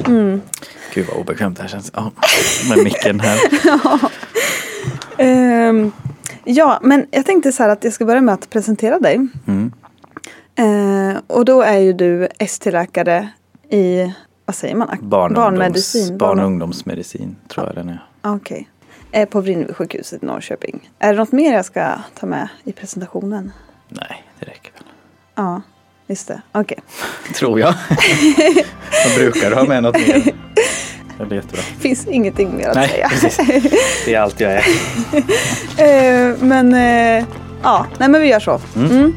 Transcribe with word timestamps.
Okej. 0.00 0.40
Gud 0.94 1.06
vad 1.06 1.16
obekvämt 1.16 1.56
det 1.56 1.62
här 1.62 1.68
känns. 1.68 1.92
Ja, 1.94 2.12
med 2.68 2.84
micken 2.84 3.20
här. 3.20 3.38
Ehm, 5.18 5.92
ja, 6.44 6.78
men 6.82 7.06
jag 7.10 7.26
tänkte 7.26 7.52
så 7.52 7.62
här 7.62 7.70
att 7.70 7.84
jag 7.84 7.92
ska 7.92 8.04
börja 8.04 8.20
med 8.20 8.34
att 8.34 8.50
presentera 8.50 8.98
dig. 8.98 9.28
Mm. 9.46 9.72
Eh, 10.54 11.18
och 11.26 11.44
då 11.44 11.62
är 11.62 11.78
ju 11.78 11.92
du 11.92 12.28
ST-läkare 12.38 13.28
i, 13.70 14.14
vad 14.44 14.56
säger 14.56 14.74
man? 14.74 14.98
Barn, 15.00 15.34
Barnmedicin. 15.34 16.18
Barn 16.18 16.40
och 16.40 16.46
ungdomsmedicin 16.46 17.36
tror 17.48 17.66
jag 17.66 17.74
den 17.74 17.88
är. 17.88 18.06
Okej. 18.22 18.68
Eh, 19.12 19.28
på 19.28 19.40
Vrinnevi 19.40 19.72
sjukhuset 19.72 20.22
i 20.22 20.26
Norrköping. 20.26 20.90
Är 20.98 21.12
det 21.12 21.18
något 21.18 21.32
mer 21.32 21.54
jag 21.54 21.64
ska 21.64 21.92
ta 22.14 22.26
med 22.26 22.48
i 22.64 22.72
presentationen? 22.72 23.52
Nej, 23.88 24.24
det 24.38 24.46
räcker 24.46 24.72
väl. 24.72 24.82
Ja, 25.34 25.62
just 26.10 26.28
det. 26.28 26.40
Okej. 26.52 26.78
Tror 27.34 27.60
jag. 27.60 27.74
Man 29.06 29.14
brukar 29.16 29.52
ha 29.52 29.64
med 29.64 29.82
något 29.82 29.98
mer. 29.98 30.22
Det 31.18 31.26
blir 31.26 31.36
jättebra. 31.36 31.62
Finns 31.80 32.06
ingenting 32.06 32.56
mer 32.56 32.68
att 32.68 32.74
Nej, 32.74 32.88
säga. 32.88 33.08
precis. 33.08 33.36
Det 34.04 34.14
är 34.14 34.20
allt 34.20 34.40
jag 34.40 34.52
är. 34.52 34.64
Eh, 35.78 36.34
men 36.40 36.74
eh, 36.74 37.24
ja, 37.62 37.86
nej 37.98 38.08
men 38.08 38.20
vi 38.20 38.28
gör 38.28 38.40
så. 38.40 38.60
Mm. 38.76 38.90
Hej 38.90 39.12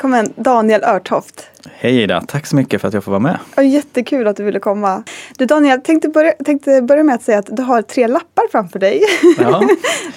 välkommen 0.00 0.32
Daniel 0.36 0.84
Örtoft. 0.84 1.50
Hej 1.72 2.02
Ida, 2.02 2.22
tack 2.28 2.46
så 2.46 2.56
mycket 2.56 2.80
för 2.80 2.88
att 2.88 2.94
jag 2.94 3.04
får 3.04 3.12
vara 3.12 3.20
med. 3.20 3.38
Ja, 3.56 3.62
jättekul 3.62 4.26
att 4.26 4.36
du 4.36 4.44
ville 4.44 4.58
komma. 4.58 5.02
Du 5.38 5.46
Daniel, 5.46 5.80
tänkte 5.80 6.08
börja, 6.08 6.32
tänkte 6.32 6.82
börja 6.82 7.02
med 7.02 7.14
att 7.14 7.22
säga 7.22 7.38
att 7.38 7.56
du 7.56 7.62
har 7.62 7.82
tre 7.82 8.06
lappar 8.06 8.44
framför 8.50 8.78
dig. 8.78 9.02
Ja. 9.38 9.62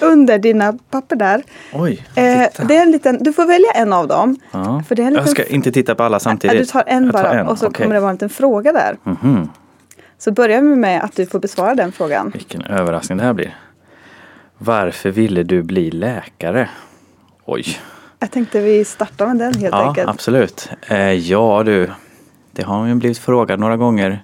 Under 0.00 0.38
dina 0.38 0.78
papper 0.90 1.16
där. 1.16 1.42
Oj, 1.72 2.06
Eh, 2.14 2.48
det 2.68 2.76
är 2.76 2.82
en 2.82 2.90
liten, 2.90 3.18
du 3.20 3.32
får 3.32 3.46
välja 3.46 3.70
en 3.74 3.92
av 3.92 4.08
dem. 4.08 4.36
Ja. 4.52 4.82
För 4.88 4.94
det 4.94 5.02
är 5.02 5.06
en 5.06 5.14
Jag 5.14 5.20
liten, 5.20 5.44
ska 5.44 5.54
inte 5.54 5.72
titta 5.72 5.94
på 5.94 6.02
alla 6.02 6.20
samtidigt. 6.20 6.58
Du 6.58 6.64
tar 6.64 6.84
en 6.86 7.04
Jag 7.04 7.12
bara 7.12 7.48
och 7.48 7.58
så 7.58 7.66
okej. 7.66 7.82
kommer 7.82 7.94
det 7.94 8.00
vara 8.00 8.10
en 8.10 8.14
liten 8.16 8.28
fråga 8.30 8.72
där. 8.72 8.96
Mhm. 9.04 9.48
Så 10.18 10.32
börjar 10.32 10.60
vi 10.62 10.76
med 10.76 11.04
att 11.04 11.16
du 11.16 11.26
får 11.26 11.38
besvara 11.38 11.74
den 11.74 11.92
frågan. 11.92 12.30
Vilken 12.34 12.64
överraskning 12.64 13.18
det 13.18 13.24
här 13.24 13.32
blir. 13.32 13.56
Varför 14.58 15.10
ville 15.10 15.42
du 15.42 15.62
bli 15.62 15.90
läkare? 15.90 16.68
Oj. 17.44 17.64
Jag 18.24 18.30
tänkte 18.30 18.60
vi 18.60 18.84
startar 18.84 19.26
med 19.26 19.36
den 19.36 19.54
helt 19.54 19.74
Ja, 19.74 19.88
enkelt. 19.88 20.08
absolut. 20.08 20.70
Eh, 20.88 21.12
ja 21.12 21.62
du, 21.62 21.90
det 22.52 22.62
har 22.62 22.86
ju 22.86 22.94
blivit 22.94 23.18
frågad 23.18 23.60
några 23.60 23.76
gånger. 23.76 24.22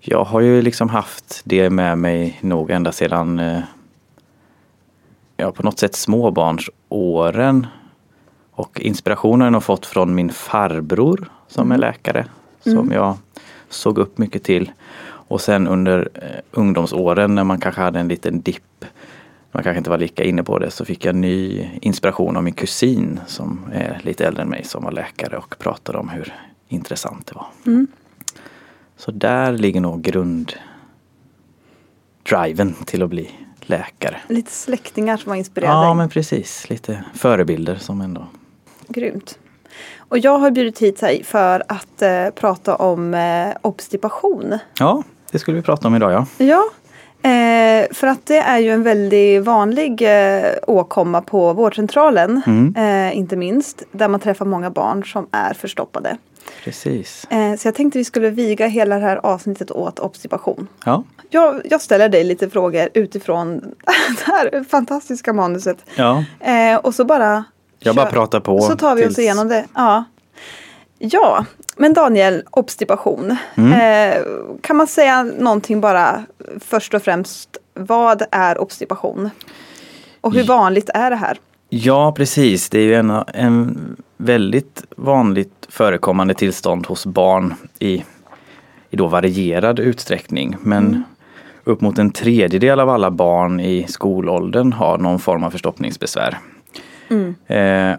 Jag 0.00 0.24
har 0.24 0.40
ju 0.40 0.62
liksom 0.62 0.88
haft 0.88 1.40
det 1.44 1.70
med 1.70 1.98
mig 1.98 2.38
nog 2.40 2.70
ända 2.70 2.92
sedan 2.92 3.38
eh, 3.38 3.60
ja, 5.36 5.52
på 5.52 5.62
något 5.62 5.78
sätt 5.78 5.94
småbarnsåren. 5.94 7.66
Och 8.52 8.80
inspirationen 8.80 9.40
har 9.46 9.52
jag 9.52 9.64
fått 9.64 9.86
från 9.86 10.14
min 10.14 10.30
farbror 10.30 11.28
som 11.48 11.72
är 11.72 11.78
läkare. 11.78 12.26
Som 12.64 12.92
jag 12.92 13.16
såg 13.68 13.98
upp 13.98 14.18
mycket 14.18 14.42
till. 14.44 14.70
Och 15.04 15.40
sen 15.40 15.68
under 15.68 16.08
eh, 16.14 16.40
ungdomsåren 16.50 17.34
när 17.34 17.44
man 17.44 17.60
kanske 17.60 17.80
hade 17.80 18.00
en 18.00 18.08
liten 18.08 18.40
dipp 18.40 18.84
man 19.54 19.62
kanske 19.62 19.78
inte 19.78 19.90
var 19.90 19.98
lika 19.98 20.24
inne 20.24 20.42
på 20.42 20.58
det 20.58 20.70
så 20.70 20.84
fick 20.84 21.04
jag 21.04 21.14
ny 21.14 21.68
inspiration 21.80 22.36
av 22.36 22.44
min 22.44 22.54
kusin 22.54 23.20
som 23.26 23.60
är 23.72 24.00
lite 24.02 24.26
äldre 24.26 24.42
än 24.42 24.48
mig 24.48 24.64
som 24.64 24.84
var 24.84 24.92
läkare 24.92 25.36
och 25.36 25.58
pratade 25.58 25.98
om 25.98 26.08
hur 26.08 26.34
intressant 26.68 27.26
det 27.26 27.34
var. 27.34 27.46
Så 28.96 29.10
där 29.10 29.52
ligger 29.52 29.80
nog 29.80 30.02
grunddriven 30.02 32.74
till 32.84 33.02
att 33.02 33.10
bli 33.10 33.30
läkare. 33.60 34.16
Lite 34.28 34.50
släktingar 34.50 35.16
som 35.16 35.30
har 35.30 35.36
inspirerat 35.36 35.74
Ja 35.74 35.86
dig. 35.86 35.94
men 35.94 36.08
precis, 36.08 36.70
lite 36.70 37.04
förebilder 37.14 37.76
som 37.76 38.00
ändå 38.00 38.26
Grymt. 38.88 39.38
Och 39.98 40.18
jag 40.18 40.38
har 40.38 40.50
bjudit 40.50 40.82
hit 40.82 41.00
dig 41.00 41.24
för 41.24 41.62
att 41.68 42.02
eh, 42.02 42.30
prata 42.30 42.76
om 42.76 43.14
eh, 43.14 43.48
obstipation. 43.62 44.58
Ja, 44.78 45.02
det 45.30 45.38
skulle 45.38 45.56
vi 45.56 45.62
prata 45.62 45.88
om 45.88 45.94
idag 45.94 46.12
ja. 46.12 46.26
Ja, 46.44 46.64
eh, 47.24 47.86
för 47.94 48.06
att 48.06 48.26
det 48.26 48.38
är 48.38 48.58
ju 48.58 48.70
en 48.70 48.82
väldigt 48.82 49.44
vanlig 49.44 50.02
eh, 50.02 50.50
åkomma 50.66 51.20
på 51.22 51.52
vårdcentralen. 51.52 52.42
Mm. 52.46 52.74
Eh, 53.08 53.18
inte 53.18 53.36
minst. 53.36 53.82
Där 53.92 54.08
man 54.08 54.20
träffar 54.20 54.44
många 54.46 54.70
barn 54.70 55.04
som 55.04 55.26
är 55.32 55.54
förstoppade. 55.54 56.16
Precis. 56.64 57.26
Eh, 57.30 57.54
så 57.56 57.68
jag 57.68 57.74
tänkte 57.74 57.98
vi 57.98 58.04
skulle 58.04 58.30
viga 58.30 58.66
hela 58.66 58.94
det 58.94 59.00
här 59.02 59.16
avsnittet 59.26 59.70
åt 59.70 59.98
obstipation. 59.98 60.68
Ja, 60.84 61.04
Jag, 61.30 61.60
jag 61.64 61.80
ställer 61.80 62.08
dig 62.08 62.24
lite 62.24 62.50
frågor 62.50 62.88
utifrån 62.94 63.60
det 64.26 64.32
här 64.32 64.64
fantastiska 64.64 65.32
manuset. 65.32 65.76
ja. 65.96 66.24
Eh, 66.40 66.76
och 66.76 66.94
så 66.94 67.04
bara 67.04 67.44
jag 67.78 67.96
bara 67.96 68.06
pratar 68.06 68.40
på. 68.40 68.60
Så 68.60 68.76
tar 68.76 68.94
vi 68.94 69.02
oss 69.02 69.06
tills- 69.06 69.18
igenom 69.18 69.48
det. 69.48 69.64
Ja. 69.74 70.04
Ja, 70.98 71.44
men 71.76 71.92
Daniel, 71.92 72.42
obstipation. 72.50 73.36
Mm. 73.54 73.72
Eh, 73.72 74.22
kan 74.60 74.76
man 74.76 74.86
säga 74.86 75.22
någonting 75.22 75.80
bara 75.80 76.24
först 76.60 76.94
och 76.94 77.02
främst. 77.02 77.56
Vad 77.74 78.22
är 78.30 78.60
obstipation? 78.60 79.30
Och 80.20 80.34
hur 80.34 80.44
vanligt 80.44 80.90
är 80.94 81.10
det 81.10 81.16
här? 81.16 81.38
Ja, 81.68 82.12
precis. 82.16 82.68
Det 82.70 82.78
är 82.78 82.82
ju 82.82 82.94
en, 82.94 83.10
en 83.34 83.96
väldigt 84.16 84.84
vanligt 84.96 85.66
förekommande 85.68 86.34
tillstånd 86.34 86.86
hos 86.86 87.06
barn 87.06 87.54
i, 87.78 88.04
i 88.90 88.96
då 88.96 89.06
varierad 89.06 89.78
utsträckning. 89.78 90.56
Men 90.60 91.04
upp 91.64 91.80
mot 91.80 91.98
en 91.98 92.10
tredjedel 92.10 92.80
av 92.80 92.90
alla 92.90 93.10
barn 93.10 93.60
i 93.60 93.86
skolåldern 93.88 94.72
har 94.72 94.98
någon 94.98 95.18
form 95.18 95.44
av 95.44 95.50
förstoppningsbesvär. 95.50 96.38
Eh, 97.46 97.96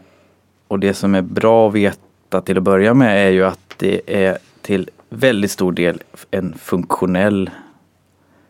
och 0.68 0.80
det 0.80 0.94
som 0.94 1.15
är 1.15 1.21
bra 1.21 1.68
att 1.68 1.74
veta 1.74 2.04
till 2.41 2.57
att 2.57 2.63
börja 2.63 2.93
med 2.93 3.27
är 3.27 3.31
ju 3.31 3.45
att 3.45 3.73
det 3.77 4.01
är 4.05 4.37
till 4.61 4.89
väldigt 5.09 5.51
stor 5.51 5.71
del 5.71 6.03
en 6.31 6.53
funktionell 6.57 7.49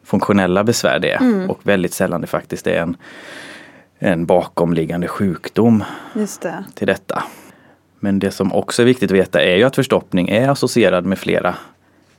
funktionella 0.03 0.63
besvär 0.63 0.99
det 0.99 1.11
är. 1.11 1.49
Och 1.49 1.59
väldigt 1.63 1.93
sällan 1.93 2.21
det 2.21 2.27
faktiskt 2.27 2.67
är 2.67 2.81
en, 2.81 2.97
en 3.99 4.25
bakomliggande 4.25 5.07
sjukdom 5.07 5.83
det. 6.41 6.63
till 6.73 6.87
detta. 6.87 7.23
Men 7.99 8.19
det 8.19 8.31
som 8.31 8.53
också 8.53 8.81
är 8.81 8.85
viktigt 8.85 9.11
att 9.11 9.17
veta 9.17 9.41
är 9.41 9.55
ju 9.55 9.63
att 9.63 9.75
förstoppning 9.75 10.29
är 10.29 10.49
associerad 10.49 11.05
med 11.05 11.17
flera 11.17 11.55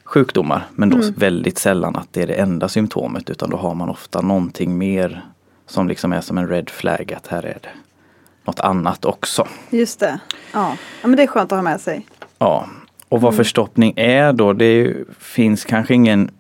sjukdomar. 0.05 0.67
Men 0.75 0.91
då 0.91 0.99
väldigt 1.17 1.59
sällan 1.59 1.97
att 1.97 2.13
det 2.13 2.23
är 2.23 2.27
det 2.27 2.35
enda 2.35 2.69
symptomet 2.69 3.31
utan 3.31 3.51
då 3.51 3.57
har 3.57 3.75
man 3.75 3.89
ofta 3.89 4.21
någonting 4.21 4.79
mer 4.79 5.25
som 5.67 5.89
liksom 5.89 6.13
är 6.13 6.21
som 6.21 6.39
en 6.39 6.49
red 6.49 6.71
flag 6.71 7.13
att 7.17 7.27
här 7.27 7.43
är 7.43 7.59
det 7.63 7.71
något 8.47 8.61
annat 8.61 9.05
också. 9.05 9.47
Just 9.71 10.01
det. 10.01 10.19
Ja. 10.53 10.77
ja, 11.03 11.09
men 11.09 11.17
det 11.17 11.23
är 11.23 11.27
skönt 11.27 11.53
att 11.53 11.59
ha 11.59 11.63
med 11.63 11.81
sig. 11.81 12.07
Ja, 12.39 12.67
och 13.09 13.21
vad 13.21 13.37
förstoppning 13.37 13.93
är 13.97 14.33
då, 14.33 14.53
det 14.53 14.65
är 14.65 15.05
finns 15.19 15.65
kanske 15.65 15.95
ingen 15.95 16.31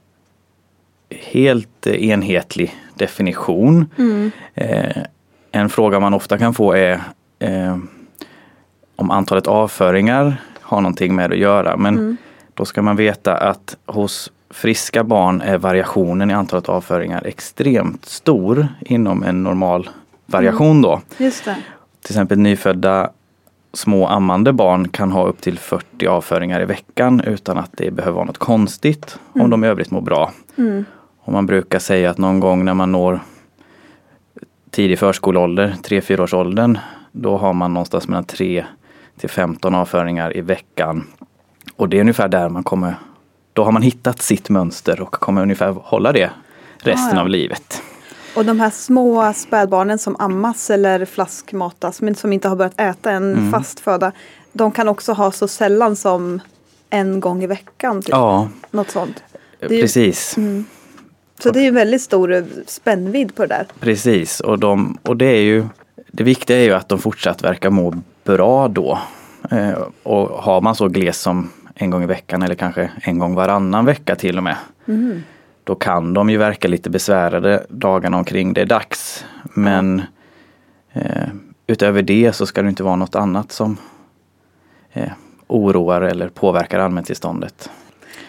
helt 1.10 1.86
eh, 1.86 2.08
enhetlig 2.10 2.74
definition. 2.94 3.86
Eh, 4.54 5.02
en 5.50 5.68
fråga 5.68 6.00
man 6.00 6.14
ofta 6.14 6.38
kan 6.38 6.54
få 6.54 6.72
är 6.72 7.00
eh, 7.38 7.78
om 8.96 9.10
antalet 9.10 9.46
avföringar 9.46 10.36
har 10.60 10.80
någonting 10.80 11.14
med 11.14 11.32
att 11.32 11.38
göra. 11.38 11.76
Men 11.76 12.16
då 12.54 12.64
ska 12.64 12.82
man 12.82 12.96
veta 12.96 13.36
att 13.36 13.76
hos 13.86 14.32
friska 14.50 15.04
barn 15.04 15.40
är 15.40 15.58
variationen 15.58 16.30
i 16.30 16.34
antalet 16.34 16.68
avföringar 16.68 17.26
extremt 17.26 18.04
stor 18.06 18.68
inom 18.80 19.22
en 19.22 19.42
normal 19.42 19.88
variation 20.26 20.82
då. 20.82 21.00
Just 21.18 21.44
det. 21.44 21.56
Till 22.06 22.12
exempel 22.14 22.38
nyfödda 22.38 23.10
små 23.72 24.06
ammande 24.06 24.52
barn 24.52 24.88
kan 24.88 25.12
ha 25.12 25.26
upp 25.26 25.40
till 25.40 25.58
40 25.58 26.06
avföringar 26.06 26.60
i 26.60 26.64
veckan 26.64 27.20
utan 27.20 27.58
att 27.58 27.70
det 27.76 27.90
behöver 27.90 28.14
vara 28.14 28.24
något 28.24 28.38
konstigt 28.38 29.18
om 29.32 29.50
de 29.50 29.64
i 29.64 29.66
övrigt 29.66 29.90
mår 29.90 30.00
bra. 30.00 30.32
Och 31.20 31.32
man 31.32 31.46
brukar 31.46 31.78
säga 31.78 32.10
att 32.10 32.18
någon 32.18 32.40
gång 32.40 32.64
när 32.64 32.74
man 32.74 32.92
når 32.92 33.20
tidig 34.70 34.98
förskoleålder, 34.98 35.74
3-4 35.82 36.20
års 36.20 36.34
åldern, 36.34 36.78
då 37.12 37.36
har 37.36 37.52
man 37.52 37.74
någonstans 37.74 38.08
mellan 38.08 38.24
3 38.24 38.64
till 39.18 39.30
15 39.30 39.74
avföringar 39.74 40.36
i 40.36 40.40
veckan. 40.40 41.06
Och 41.76 41.88
det 41.88 41.96
är 41.96 42.00
ungefär 42.00 42.28
där 42.28 42.48
man 42.48 42.62
kommer, 42.64 42.94
då 43.52 43.64
har 43.64 43.72
man 43.72 43.82
hittat 43.82 44.22
sitt 44.22 44.48
mönster 44.48 45.00
och 45.00 45.10
kommer 45.12 45.42
ungefär 45.42 45.72
hålla 45.82 46.12
det 46.12 46.30
resten 46.82 47.12
Ah, 47.12 47.14
ja. 47.14 47.20
av 47.20 47.28
livet. 47.28 47.82
Och 48.36 48.44
de 48.44 48.60
här 48.60 48.70
små 48.70 49.32
spädbarnen 49.32 49.98
som 49.98 50.16
ammas 50.18 50.70
eller 50.70 51.04
flaskmatas 51.04 52.02
men 52.02 52.14
som 52.14 52.32
inte 52.32 52.48
har 52.48 52.56
börjat 52.56 52.80
äta 52.80 53.10
en 53.10 53.32
Mm. 53.36 53.52
fast 53.52 53.80
föda. 53.80 54.12
De 54.52 54.70
kan 54.72 54.88
också 54.88 55.12
ha 55.12 55.32
så 55.32 55.48
sällan 55.48 55.96
som 55.96 56.40
en 56.90 57.20
gång 57.20 57.42
i 57.42 57.46
veckan. 57.46 58.02
Typ. 58.02 58.08
Ja, 58.08 58.48
Något 58.70 58.90
sånt. 58.90 59.22
är 59.60 59.68
ju- 59.72 59.80
precis. 59.80 60.36
Så 61.42 61.50
det 61.50 61.60
är 61.60 61.64
ju 61.64 61.70
väldigt 61.70 62.02
stor 62.02 62.44
spännvidd 62.66 63.34
på 63.34 63.42
det 63.42 63.48
där. 63.48 63.66
Precis, 63.80 64.40
och, 64.40 64.58
de, 64.58 64.98
och 65.02 65.16
det 65.16 65.26
är 65.26 65.40
ju 65.42 65.64
Det 66.12 66.22
viktiga 66.24 66.56
är 66.58 66.62
ju 66.64 66.72
att 66.72 66.88
de 66.88 66.98
fortsatt 66.98 67.42
verkar 67.44 67.70
må 67.70 67.94
bra 68.24 68.68
då. 68.68 68.98
Eh, 69.50 69.78
och 70.02 70.28
har 70.28 70.60
man 70.60 70.74
så 70.74 70.88
gles 70.88 71.20
som 71.20 71.50
en 71.74 71.90
gång 71.90 72.02
i 72.02 72.06
veckan 72.06 72.42
eller 72.42 72.54
kanske 72.54 72.90
en 73.02 73.18
gång 73.18 73.34
varannan 73.34 73.84
vecka 73.84 74.16
till 74.16 74.38
och 74.38 74.44
med. 74.44 74.56
Då 75.66 75.74
kan 75.74 76.14
de 76.14 76.30
ju 76.30 76.36
verka 76.36 76.68
lite 76.68 76.90
besvärade 76.90 77.66
dagarna 77.68 78.16
omkring 78.16 78.52
det 78.52 78.60
är 78.60 78.66
dags. 78.66 79.24
Men 79.54 80.02
eh, 80.92 81.28
utöver 81.66 82.02
det 82.02 82.32
så 82.32 82.46
ska 82.46 82.62
det 82.62 82.68
inte 82.68 82.82
vara 82.82 82.96
något 82.96 83.14
annat 83.14 83.52
som 83.52 83.76
eh, 84.92 85.12
oroar 85.46 86.00
eller 86.00 86.28
påverkar 86.28 86.78
allmäntillståndet. 86.78 87.70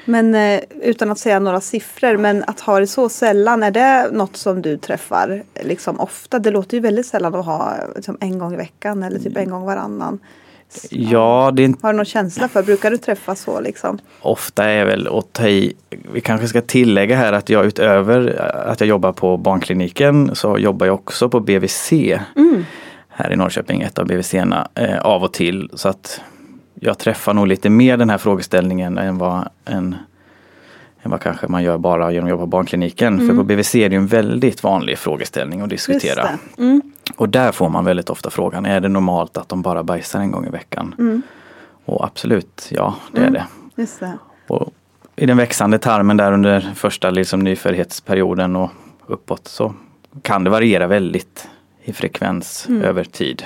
Men 0.06 0.36
eh, 0.36 0.60
utan 0.82 1.12
att 1.12 1.20
säga 1.20 1.40
några 1.40 1.62
siffror, 1.62 2.18
men 2.18 2.44
att 2.48 2.60
ha 2.60 2.80
det 2.80 2.88
så 2.88 3.10
sällan, 3.10 3.64
är 3.64 3.72
det 3.72 4.10
något 4.12 4.38
som 4.38 4.62
du 4.62 4.78
träffar 4.78 5.44
liksom 5.64 6.00
ofta? 6.00 6.40
Det 6.40 6.52
låter 6.52 6.78
ju 6.78 6.82
väldigt 6.82 7.06
sällan 7.06 7.36
att 7.36 7.46
ha 7.46 7.74
liksom, 7.96 8.18
en 8.20 8.40
gång 8.40 8.54
i 8.54 8.58
veckan 8.58 9.04
eller 9.04 9.20
typ 9.20 9.38
en 9.38 9.50
gång 9.50 9.66
varannan. 9.66 10.20
Ja, 10.90 11.52
det 11.54 11.64
inte 11.64 11.80
Har 11.86 11.94
du 11.94 11.98
någon 11.98 12.06
känsla 12.06 12.48
för, 12.48 12.64
brukar 12.64 12.92
du 12.92 12.98
träffa 12.98 13.36
så 13.36 13.60
liksom? 13.60 14.00
ofta 14.22 14.64
är 14.64 14.86
väl 14.86 15.08
att 15.08 15.34
ta 15.34 15.48
i. 15.48 15.74
Vi 16.14 16.22
kanske 16.22 16.48
ska 16.48 16.62
tillägga 16.62 17.16
här 17.16 17.34
att 17.34 17.50
jag 17.50 17.66
utöver 17.66 18.42
att 18.72 18.80
jag 18.80 18.88
jobbar 18.88 19.12
på 19.12 19.38
barnkliniken 19.38 20.36
så 20.36 20.58
jobbar 20.58 20.86
jag 20.86 20.94
också 20.96 21.30
på 21.30 21.40
BVC 21.40 21.94
här 23.18 23.34
i 23.34 23.36
Norrköping, 23.36 23.82
ett 23.82 24.00
av 24.00 24.06
BVC-erna, 24.06 24.68
eh, 24.76 25.00
av 25.00 25.24
och 25.24 25.34
till. 25.34 25.70
Så 25.74 25.90
att 25.90 26.22
jag 26.74 26.98
träffar 26.98 27.34
nog 27.34 27.48
lite 27.48 27.70
mer 27.70 27.98
den 27.98 28.10
här 28.10 28.18
frågeställningen 28.18 28.98
än 28.98 29.18
vad, 29.18 29.50
en, 29.66 29.96
än 31.04 31.12
vad 31.12 31.22
kanske 31.22 31.48
man 31.48 31.64
gör 31.64 31.78
bara 31.78 32.12
genom 32.12 32.26
att 32.26 32.30
jobba 32.30 32.42
på 32.44 32.48
barnkliniken. 32.48 33.28
För 33.28 33.36
på 33.36 33.44
BVC 33.44 33.76
är 33.76 33.90
det 33.90 33.96
en 33.96 34.08
väldigt 34.08 34.64
vanlig 34.64 34.98
frågeställning 34.98 35.62
att 35.62 35.70
diskutera. 35.70 36.30
Det. 36.56 36.64
Mm. 36.64 36.82
Och 37.16 37.30
där 37.30 37.52
får 37.52 37.70
man 37.70 37.86
väldigt 37.86 38.10
ofta 38.10 38.30
frågan, 38.30 38.66
är 38.66 38.80
det 38.80 38.90
normalt 38.90 39.38
att 39.38 39.50
de 39.50 39.62
bara 39.62 39.84
bajsar 39.84 40.20
en 40.20 40.32
gång 40.32 40.46
i 40.46 40.50
veckan? 40.50 40.96
Mm. 41.00 41.22
Och 41.86 42.06
absolut, 42.06 42.68
ja 42.72 42.96
det 43.12 43.22
är 43.22 43.30
det. 43.30 43.46
Just 43.76 44.00
det. 44.00 44.18
Och 44.48 44.74
I 45.16 45.26
den 45.26 45.38
växande 45.38 45.80
tarmen 45.80 46.18
där 46.18 46.32
under 46.32 46.72
första 46.76 47.10
liksom 47.10 47.40
nyföddhetsperioden 47.40 48.56
och 48.56 48.72
uppåt 49.08 49.48
så 49.48 49.74
kan 50.22 50.44
det 50.44 50.50
variera 50.50 50.88
väldigt 50.88 51.48
i 51.84 51.94
frekvens 51.94 52.66
Mm. 52.70 52.82
över 52.82 53.04
tid. 53.04 53.44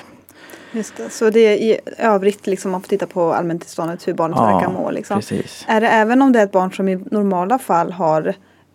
Just 0.72 0.98
det. 0.98 1.10
Så 1.10 1.30
det 1.30 1.40
är 1.40 1.54
i 1.56 1.80
övrigt, 1.98 2.48
liksom, 2.48 2.72
man 2.72 2.82
får 2.82 2.88
titta 2.88 3.08
på 3.08 3.34
allmäntillståndet, 3.34 4.08
hur 4.08 4.14
barnet 4.14 4.38
verkar 4.40 4.70
må. 4.72 4.92
Liksom. 4.92 5.16
precis. 5.20 5.66
Är 5.68 5.82
det 5.82 5.88
även 5.88 6.22
om 6.22 6.32
det 6.32 6.40
är 6.40 6.44
ett 6.44 6.52
barn 6.52 6.72
som 6.72 6.88
i 6.90 6.96
normala 7.12 7.60
fall 7.60 7.92
har 7.92 8.28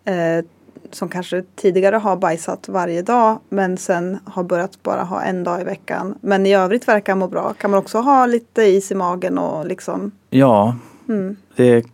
eh, 0.05 0.45
som 0.91 1.09
kanske 1.09 1.43
tidigare 1.57 1.97
har 1.97 2.17
bajsat 2.17 2.69
varje 2.69 3.03
dag 3.03 3.39
men 3.49 3.77
sen 3.77 4.19
har 4.25 4.43
börjat 4.43 4.83
bara 4.83 5.03
ha 5.03 5.23
en 5.23 5.45
dag 5.45 5.61
i 5.61 5.65
veckan. 5.65 6.15
Men 6.21 6.47
i 6.47 6.55
övrigt 6.55 6.89
verkar 6.89 7.15
må 7.15 7.29
bra. 7.29 7.55
Kan 7.59 7.71
man 7.71 7.79
också 7.81 7.99
ha 7.99 8.27
lite 8.27 8.63
is 8.63 8.91
i 8.91 8.95
magen 8.95 9.39
och 9.39 9.67
liksom 9.67 10.11
Ja, 10.31 10.75
Mm. 11.09 11.37
det 11.57 11.87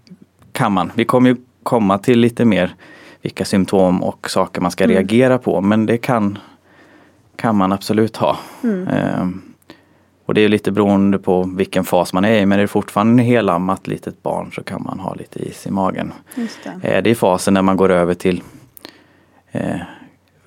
kan 0.53 0.73
man. 0.73 0.93
Vi 0.95 1.05
kommer 1.05 1.31
ju 1.31 1.37
komma 1.63 1.99
till 1.99 2.19
lite 2.19 2.45
mer 2.45 2.75
vilka 3.23 3.45
symptom 3.45 4.03
och 4.03 4.31
saker 4.31 4.61
man 4.61 4.71
ska 4.71 4.85
Mm. 4.85 4.97
reagera 4.97 5.39
på 5.39 5.61
men 5.61 5.87
det 5.87 5.99
kan, 5.99 6.39
kan 7.37 7.57
man 7.57 7.73
absolut 7.73 8.17
ha. 8.17 8.39
Mm. 8.63 8.89
Ehm, 8.89 9.43
och 10.27 10.35
det 10.35 10.41
är 10.41 10.49
lite 10.49 10.73
beroende 10.73 11.19
på 11.19 11.51
vilken 11.57 11.85
fas 11.85 12.13
man 12.13 12.25
är 12.25 12.41
i 12.41 12.47
men 12.47 12.59
är 12.59 12.63
det 12.63 12.69
fortfarande 12.69 13.23
helammat 13.23 13.87
litet 13.87 14.23
barn 14.23 14.53
så 14.53 14.63
kan 14.63 14.83
man 14.83 15.01
ha 15.01 15.15
lite 15.15 15.49
is 15.49 15.67
i 15.67 15.71
magen. 15.71 16.13
Det. 16.35 16.89
Är 16.89 17.03
det 17.03 17.11
i 17.11 17.15
fasen 17.15 17.55
när 17.55 17.63
man 17.63 17.77
går 17.77 17.91
över 17.91 18.15
till 18.15 18.43
eh, 19.53 19.81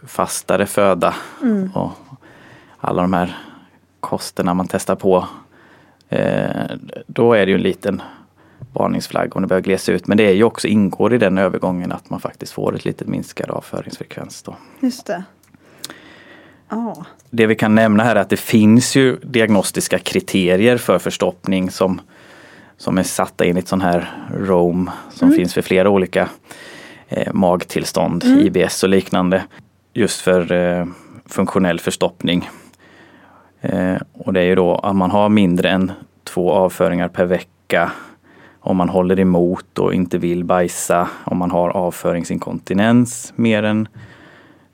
fastare 0.07 0.65
föda 0.65 1.13
Mm. 1.41 1.71
och 1.73 1.91
alla 2.77 3.01
de 3.01 3.13
här 3.13 3.37
kosterna 3.99 4.53
man 4.53 4.67
testar 4.67 4.95
på. 4.95 5.27
Eh, 6.09 6.49
då 7.07 7.33
är 7.33 7.45
det 7.45 7.49
ju 7.51 7.55
en 7.55 7.61
liten 7.61 8.01
varningsflagg 8.73 9.35
om 9.35 9.41
det 9.41 9.47
börjar 9.47 9.61
glesa 9.61 9.91
ut. 9.91 10.07
Men 10.07 10.17
det 10.17 10.23
är 10.23 10.33
ju 10.33 10.43
också 10.43 10.67
ingår 10.67 11.13
i 11.13 11.17
den 11.17 11.37
övergången 11.37 11.91
att 11.91 12.09
man 12.09 12.19
faktiskt 12.19 12.53
får 12.53 12.75
ett 12.75 12.85
lite 12.85 13.05
minskad 13.05 13.49
avföringsfrekvens. 13.49 14.43
Då. 14.43 14.55
Just 14.79 15.05
det. 15.05 15.23
Ja. 16.69 17.05
Det 17.29 17.47
vi 17.47 17.55
kan 17.55 17.75
nämna 17.75 18.03
här 18.03 18.15
är 18.15 18.19
att 18.19 18.29
det 18.29 18.39
finns 18.39 18.95
ju 18.95 19.17
diagnostiska 19.23 19.99
kriterier 19.99 20.77
för 20.77 20.99
förstoppning 20.99 21.71
som, 21.71 22.01
som 22.77 22.97
är 22.97 23.03
satta 23.03 23.45
enligt 23.45 23.67
sån 23.67 23.81
här 23.81 24.11
ROM 24.37 24.89
som 25.09 25.31
finns 25.31 25.53
för 25.53 25.61
flera 25.61 25.89
olika 25.89 26.29
eh, 27.07 27.33
magtillstånd, 27.33 28.23
IBS 28.23 28.83
och 28.83 28.89
liknande. 28.89 29.43
Just 29.93 30.21
för 30.21 30.51
eh, 30.51 30.85
funktionell 31.25 31.79
förstoppning. 31.79 32.49
Eh, 33.61 33.95
och 34.13 34.33
det 34.33 34.39
är 34.39 34.45
ju 34.45 34.55
då 34.55 34.75
att 34.75 34.95
man 34.95 35.11
har 35.11 35.29
mindre 35.29 35.69
än 35.69 35.91
två 36.23 36.51
avföringar 36.51 37.07
per 37.07 37.25
vecka. 37.25 37.91
Om 38.59 38.77
man 38.77 38.89
håller 38.89 39.19
emot 39.19 39.79
och 39.79 39.93
inte 39.93 40.17
vill 40.17 40.43
bajsa. 40.43 41.07
Om 41.23 41.37
man 41.37 41.51
har 41.51 41.69
avföringsinkontinens 41.69 43.33
mer 43.35 43.63
än 43.63 43.87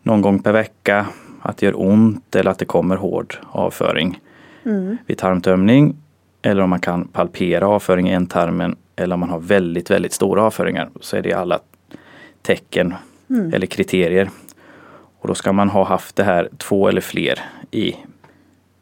någon 0.04 0.22
gång 0.22 0.40
per 0.40 0.52
vecka. 0.52 1.06
Att 1.42 1.58
det 1.58 1.66
gör 1.66 1.82
ont 1.82 2.36
eller 2.36 2.52
att 2.52 2.60
det 2.60 2.66
kommer 2.66 2.96
hård 2.96 3.36
avföring 3.52 4.20
vid 5.06 5.18
tarmtömning. 5.18 5.96
Eller 6.42 6.64
om 6.64 6.70
man 6.70 6.80
kan 6.80 7.08
palpera 7.08 7.68
avföring 7.68 8.10
i 8.10 8.14
ändtarmen. 8.14 8.76
Eller 8.96 9.14
om 9.14 9.20
man 9.20 9.30
har 9.30 9.40
väldigt, 9.40 9.92
väldigt 9.92 10.14
stora 10.14 10.44
avföringar. 10.44 10.90
Så 11.02 11.18
är 11.18 11.22
det 11.22 11.34
alla 11.34 11.60
tecken 12.42 12.94
eller 13.54 13.68
kriterier. 13.68 14.30
Och 15.20 15.28
då 15.28 15.36
ska 15.36 15.52
man 15.52 15.70
ha 15.70 15.84
haft 15.84 16.16
det 16.16 16.24
här 16.24 16.50
två 16.58 16.88
eller 16.88 17.02
fler 17.02 17.40
i 17.72 17.96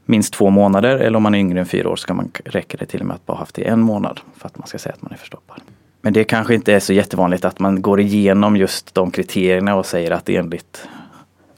minst 0.06 0.34
två 0.34 0.50
månader. 0.50 0.98
Eller 0.98 1.18
om 1.18 1.24
man 1.24 1.36
är 1.36 1.40
yngre 1.40 1.60
än 1.60 1.66
fyra 1.66 1.90
år 1.90 1.96
ska 1.96 2.14
man, 2.14 2.32
räcker 2.46 2.78
det 2.78 2.86
till 2.86 3.00
och 3.00 3.06
med 3.06 3.16
att 3.16 3.26
bara 3.26 3.38
haft 3.38 3.56
det 3.56 3.62
i 3.62 3.66
en 3.66 3.80
månad 3.80 4.20
för 4.38 4.48
att 4.48 4.58
man 4.58 4.68
ska 4.68 4.78
säga 4.78 4.94
att 4.94 5.02
man 5.02 5.12
är 5.12 5.18
förstoppad. 5.18 5.62
Men 6.02 6.14
det 6.14 6.24
kanske 6.24 6.56
inte 6.56 6.74
är 6.74 6.80
så 6.80 6.94
jättevanligt 6.94 7.46
att 7.46 7.60
man 7.60 7.82
går 7.82 8.00
igenom 8.00 8.58
just 8.58 8.96
de 8.96 9.12
kriterierna 9.12 9.76
och 9.76 9.86
säger 9.86 10.12
att 10.12 10.30
enligt 10.30 10.88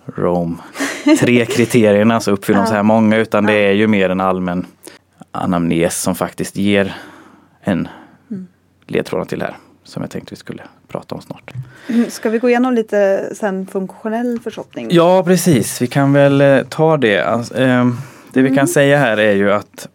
Rome 0.05 0.55
tre 1.19 1.45
kriterierna 1.45 2.19
så 2.19 2.31
uppfyller 2.31 2.59
de 2.59 2.67
så 2.67 2.73
här 2.73 2.83
många 2.83 3.17
utan 3.17 3.45
det 3.45 3.53
är 3.53 3.71
ju 3.71 3.87
mer 3.87 4.09
en 4.09 4.21
allmän 4.21 4.65
anamnes 5.31 6.01
som 6.01 6.15
faktiskt 6.15 6.57
ger 6.57 6.95
en 7.61 7.87
ledtråd 8.87 9.27
till 9.27 9.39
det 9.39 9.45
här 9.45 9.57
som 9.83 10.01
jag 10.01 10.11
tänkte 10.11 10.31
vi 10.31 10.35
skulle 10.35 10.63
prata 10.87 11.15
om 11.15 11.21
snart. 11.21 11.51
Mm, 11.87 12.09
Ska 12.09 12.29
vi 12.29 12.39
gå 12.39 12.49
igenom 12.49 12.73
lite 12.73 13.29
sen 13.35 13.67
funktionell 13.67 14.39
förstoppning? 14.43 14.87
Ja 14.91 15.23
precis, 15.23 15.81
vi 15.81 15.87
kan 15.87 16.13
väl 16.13 16.41
eh, 16.41 16.59
ta 16.69 16.97
det. 16.97 17.19
Alltså, 17.21 17.57
ehm, 17.57 17.97
det 18.33 18.41
vi 18.41 18.55
kan 18.55 18.67
säga 18.67 18.97
här 18.97 19.17
är 19.17 19.33
ju 19.33 19.51
att 19.51 19.87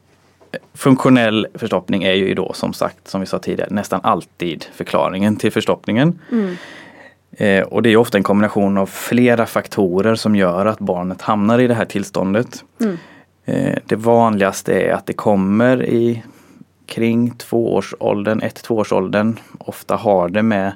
funktionell 0.75 1.47
förstoppning 1.55 2.03
är 2.05 2.13
ju 2.13 2.35
då 2.35 2.53
som 2.53 2.73
sagt, 2.73 3.09
som 3.09 3.21
vi 3.21 3.27
sa 3.27 3.39
tidigare, 3.39 3.71
nästan 3.71 4.01
alltid 4.03 4.67
förklaringen 4.75 5.37
till 5.37 5.53
förstoppningen. 5.53 6.19
Eh, 7.37 7.63
och 7.63 7.83
det 7.83 7.91
är 7.91 7.97
ofta 7.97 8.19
en 8.19 8.25
kombination 8.25 8.79
av 8.79 8.87
flera 8.87 9.47
faktorer 9.47 10.15
som 10.15 10.37
gör 10.37 10.67
att 10.67 10.79
barnet 10.79 11.23
hamnar 11.23 11.59
i 11.59 11.67
det 11.67 11.75
här 11.75 11.85
tillståndet. 11.85 12.65
Eh, 13.45 13.79
det 13.87 13.97
vanligaste 13.97 14.81
är 14.81 14.93
att 14.93 15.07
det 15.07 15.13
kommer 15.13 15.85
i 15.85 16.23
kring 16.87 17.31
tvåårsåldern, 17.31 18.43
ett 18.43 18.63
tvåårsåldern. 18.63 19.39
Ofta 19.59 19.97
har 19.97 20.29
det 20.29 20.43
med 20.43 20.73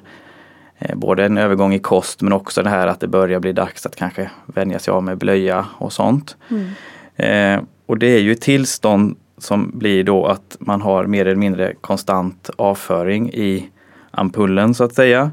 Eh, 0.81 0.95
både 0.95 1.25
en 1.25 1.37
övergång 1.37 1.73
i 1.73 1.79
kost 1.79 2.21
men 2.21 2.33
också 2.33 2.63
det 2.63 2.69
här 2.69 2.87
att 2.87 2.99
det 2.99 3.07
börjar 3.07 3.39
bli 3.39 3.53
dags 3.53 3.85
att 3.85 3.95
kanske 3.95 4.31
vänja 4.45 4.79
sig 4.79 4.91
av 4.91 5.03
med 5.03 5.17
blöja 5.17 5.65
och 5.77 5.93
sånt. 5.93 6.37
Mm. 6.49 7.65
Och 7.85 7.97
det 7.97 8.07
är 8.07 8.19
ju 8.19 8.31
ett 8.31 8.41
tillstånd 8.41 9.17
som 9.37 9.71
blir 9.73 10.03
då 10.03 10.25
att 10.25 10.57
man 10.59 10.81
har 10.81 11.05
mer 11.05 11.25
eller 11.25 11.35
mindre 11.35 11.73
konstant 11.81 12.49
avföring 12.57 13.29
i 13.33 13.69
ampullen 14.11 14.73
så 14.73 14.83
att 14.83 14.93
säga. 14.93 15.31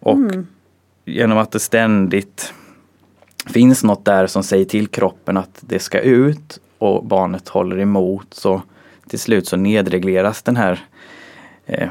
Och 0.00 0.16
mm. 0.16 0.46
Genom 1.04 1.38
att 1.38 1.52
det 1.52 1.60
ständigt 1.60 2.54
finns 3.46 3.84
något 3.84 4.04
där 4.04 4.26
som 4.26 4.42
säger 4.42 4.64
till 4.64 4.88
kroppen 4.88 5.36
att 5.36 5.58
det 5.60 5.78
ska 5.78 6.00
ut 6.00 6.60
och 6.78 7.04
barnet 7.04 7.48
håller 7.48 7.78
emot 7.78 8.34
så 8.34 8.62
till 9.08 9.18
slut 9.18 9.48
så 9.48 9.56
nedregleras 9.56 10.42
den 10.42 10.56
här 10.56 10.84
eh, 11.66 11.88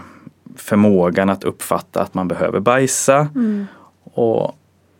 förmågan 0.55 1.29
att 1.29 1.43
uppfatta 1.43 2.01
att 2.01 2.13
man 2.13 2.27
behöver 2.27 2.59
bajsa. 2.59 3.27
Mm. 3.35 3.65
Och 4.03 4.57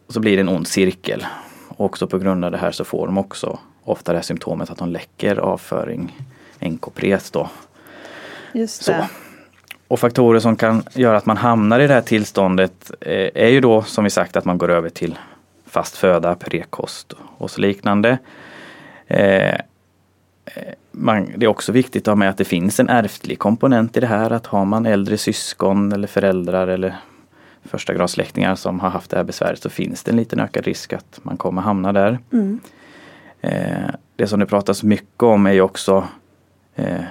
så 0.10 0.20
blir 0.20 0.36
det 0.36 0.42
en 0.42 0.50
ond 0.50 0.68
cirkel. 0.68 1.26
Och 1.68 1.86
också 1.86 2.08
på 2.08 2.18
grund 2.18 2.46
av 2.46 2.52
det 2.52 2.58
här 2.58 2.72
så 2.72 2.84
får 2.84 3.06
de 3.06 3.18
också 3.18 3.60
ofta 3.84 4.12
det 4.12 4.18
här 4.18 4.24
symptomet 4.24 4.70
att 4.70 4.78
de 4.78 4.90
läcker 4.90 5.36
avföring, 5.36 6.28
enkopres 6.60 7.32
då. 7.32 7.50
Just 8.54 8.86
det. 8.86 9.08
Så. 9.10 9.23
Och 9.94 10.00
faktorer 10.00 10.40
som 10.40 10.56
kan 10.56 10.84
göra 10.94 11.18
att 11.18 11.26
man 11.26 11.38
hamnar 11.38 11.80
i 11.80 11.88
det 11.88 11.94
här 11.94 12.02
tillståndet 12.02 12.92
eh, 13.02 13.30
är 13.36 13.48
ju 13.48 13.62
då 13.62 13.82
som 13.82 14.04
vi 14.04 14.10
sagt 14.10 14.36
att 14.36 14.46
man 14.46 14.58
går 14.58 14.72
över 14.72 14.90
till 14.90 15.20
fast 15.66 15.98
föda, 15.98 16.36
prekost 16.36 17.14
och 17.38 17.52
så 17.52 17.62
liknande. 17.62 18.18
Eh, 19.08 19.56
man, 20.92 21.32
det 21.36 21.46
är 21.46 21.48
också 21.48 21.72
viktigt 21.72 22.08
att 22.08 22.12
ha 22.12 22.16
med 22.16 22.30
att 22.30 22.38
det 22.38 22.46
finns 22.46 22.80
en 22.80 22.90
ärftlig 22.90 23.40
komponent 23.40 23.98
i 23.98 24.00
det 24.00 24.08
här. 24.08 24.32
Att 24.32 24.46
har 24.46 24.66
man 24.66 24.86
äldre 24.86 25.18
syskon 25.18 25.92
eller 25.92 26.08
föräldrar 26.08 26.68
eller 26.68 26.96
första 27.64 27.94
grads 27.94 28.14
släktingar 28.14 28.56
som 28.56 28.80
har 28.80 28.90
haft 28.90 29.12
det 29.12 29.18
här 29.18 29.24
besväret 29.24 29.62
så 29.62 29.70
finns 29.70 30.04
det 30.04 30.12
en 30.12 30.18
liten 30.18 30.40
ökad 30.40 30.66
risk 30.66 30.94
att 30.94 31.20
man 31.24 31.38
kommer 31.38 31.62
hamna 31.62 31.94
där. 31.94 32.20
Mm. 32.32 32.60
Eh, 33.42 33.90
det 34.16 34.28
som 34.28 34.40
det 34.40 34.46
pratas 34.46 34.84
mycket 34.84 35.24
om 35.24 35.46
är 35.46 35.54
ju 35.54 35.62
också 35.62 36.08
eh, 36.76 37.04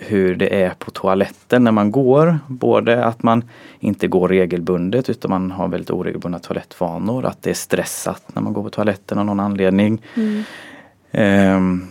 hur 0.00 0.34
det 0.36 0.62
är 0.62 0.70
på 0.70 0.90
toaletten 0.90 1.64
när 1.64 1.72
man 1.72 1.90
går. 1.90 2.38
Både 2.46 3.04
att 3.04 3.22
man 3.22 3.44
inte 3.80 4.06
går 4.06 4.28
regelbundet 4.28 5.08
utan 5.08 5.30
man 5.30 5.50
har 5.50 5.68
väldigt 5.68 5.90
oregelbundna 5.90 6.38
toalettvanor. 6.38 7.24
Att 7.24 7.42
det 7.42 7.50
är 7.50 7.54
stressat 7.54 8.22
när 8.34 8.42
man 8.42 8.52
går 8.52 8.62
på 8.62 8.70
toaletten 8.70 9.18
av 9.18 9.24
någon 9.24 9.40
anledning. 9.40 10.02
Mm. 10.14 11.86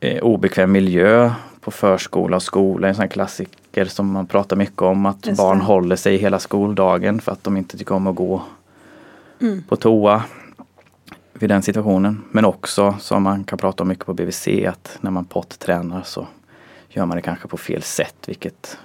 Eh, 0.00 0.18
obekväm 0.22 0.72
miljö 0.72 1.30
på 1.60 1.70
förskola 1.70 2.36
och 2.36 2.42
skola, 2.42 2.88
en 2.88 2.94
sån 2.94 3.08
klassiker 3.08 3.84
som 3.84 4.12
man 4.12 4.26
pratar 4.26 4.56
mycket 4.56 4.82
om. 4.82 5.06
Att 5.06 5.36
barn 5.36 5.60
håller 5.60 5.96
sig 5.96 6.16
hela 6.16 6.38
skoldagen 6.38 7.20
för 7.20 7.32
att 7.32 7.44
de 7.44 7.56
inte 7.56 7.78
tycker 7.78 7.94
om 7.94 8.06
att 8.06 8.16
gå 8.16 8.42
mm. 9.40 9.62
på 9.62 9.76
toa 9.76 10.22
vid 11.32 11.50
den 11.50 11.62
situationen. 11.62 12.22
Men 12.30 12.44
också 12.44 12.96
som 13.00 13.22
man 13.22 13.44
kan 13.44 13.58
prata 13.58 13.82
om 13.82 13.88
mycket 13.88 14.06
på 14.06 14.14
BVC 14.14 14.48
att 14.68 14.98
när 15.00 15.10
man 15.10 15.24
pottränar 15.24 16.02
så 16.02 16.26
gör 16.96 17.06
man 17.06 17.16
det 17.16 17.22
kanske 17.22 17.48
på 17.48 17.56
fel 17.56 17.82
sätt 17.82 18.16
vilket 18.26 18.78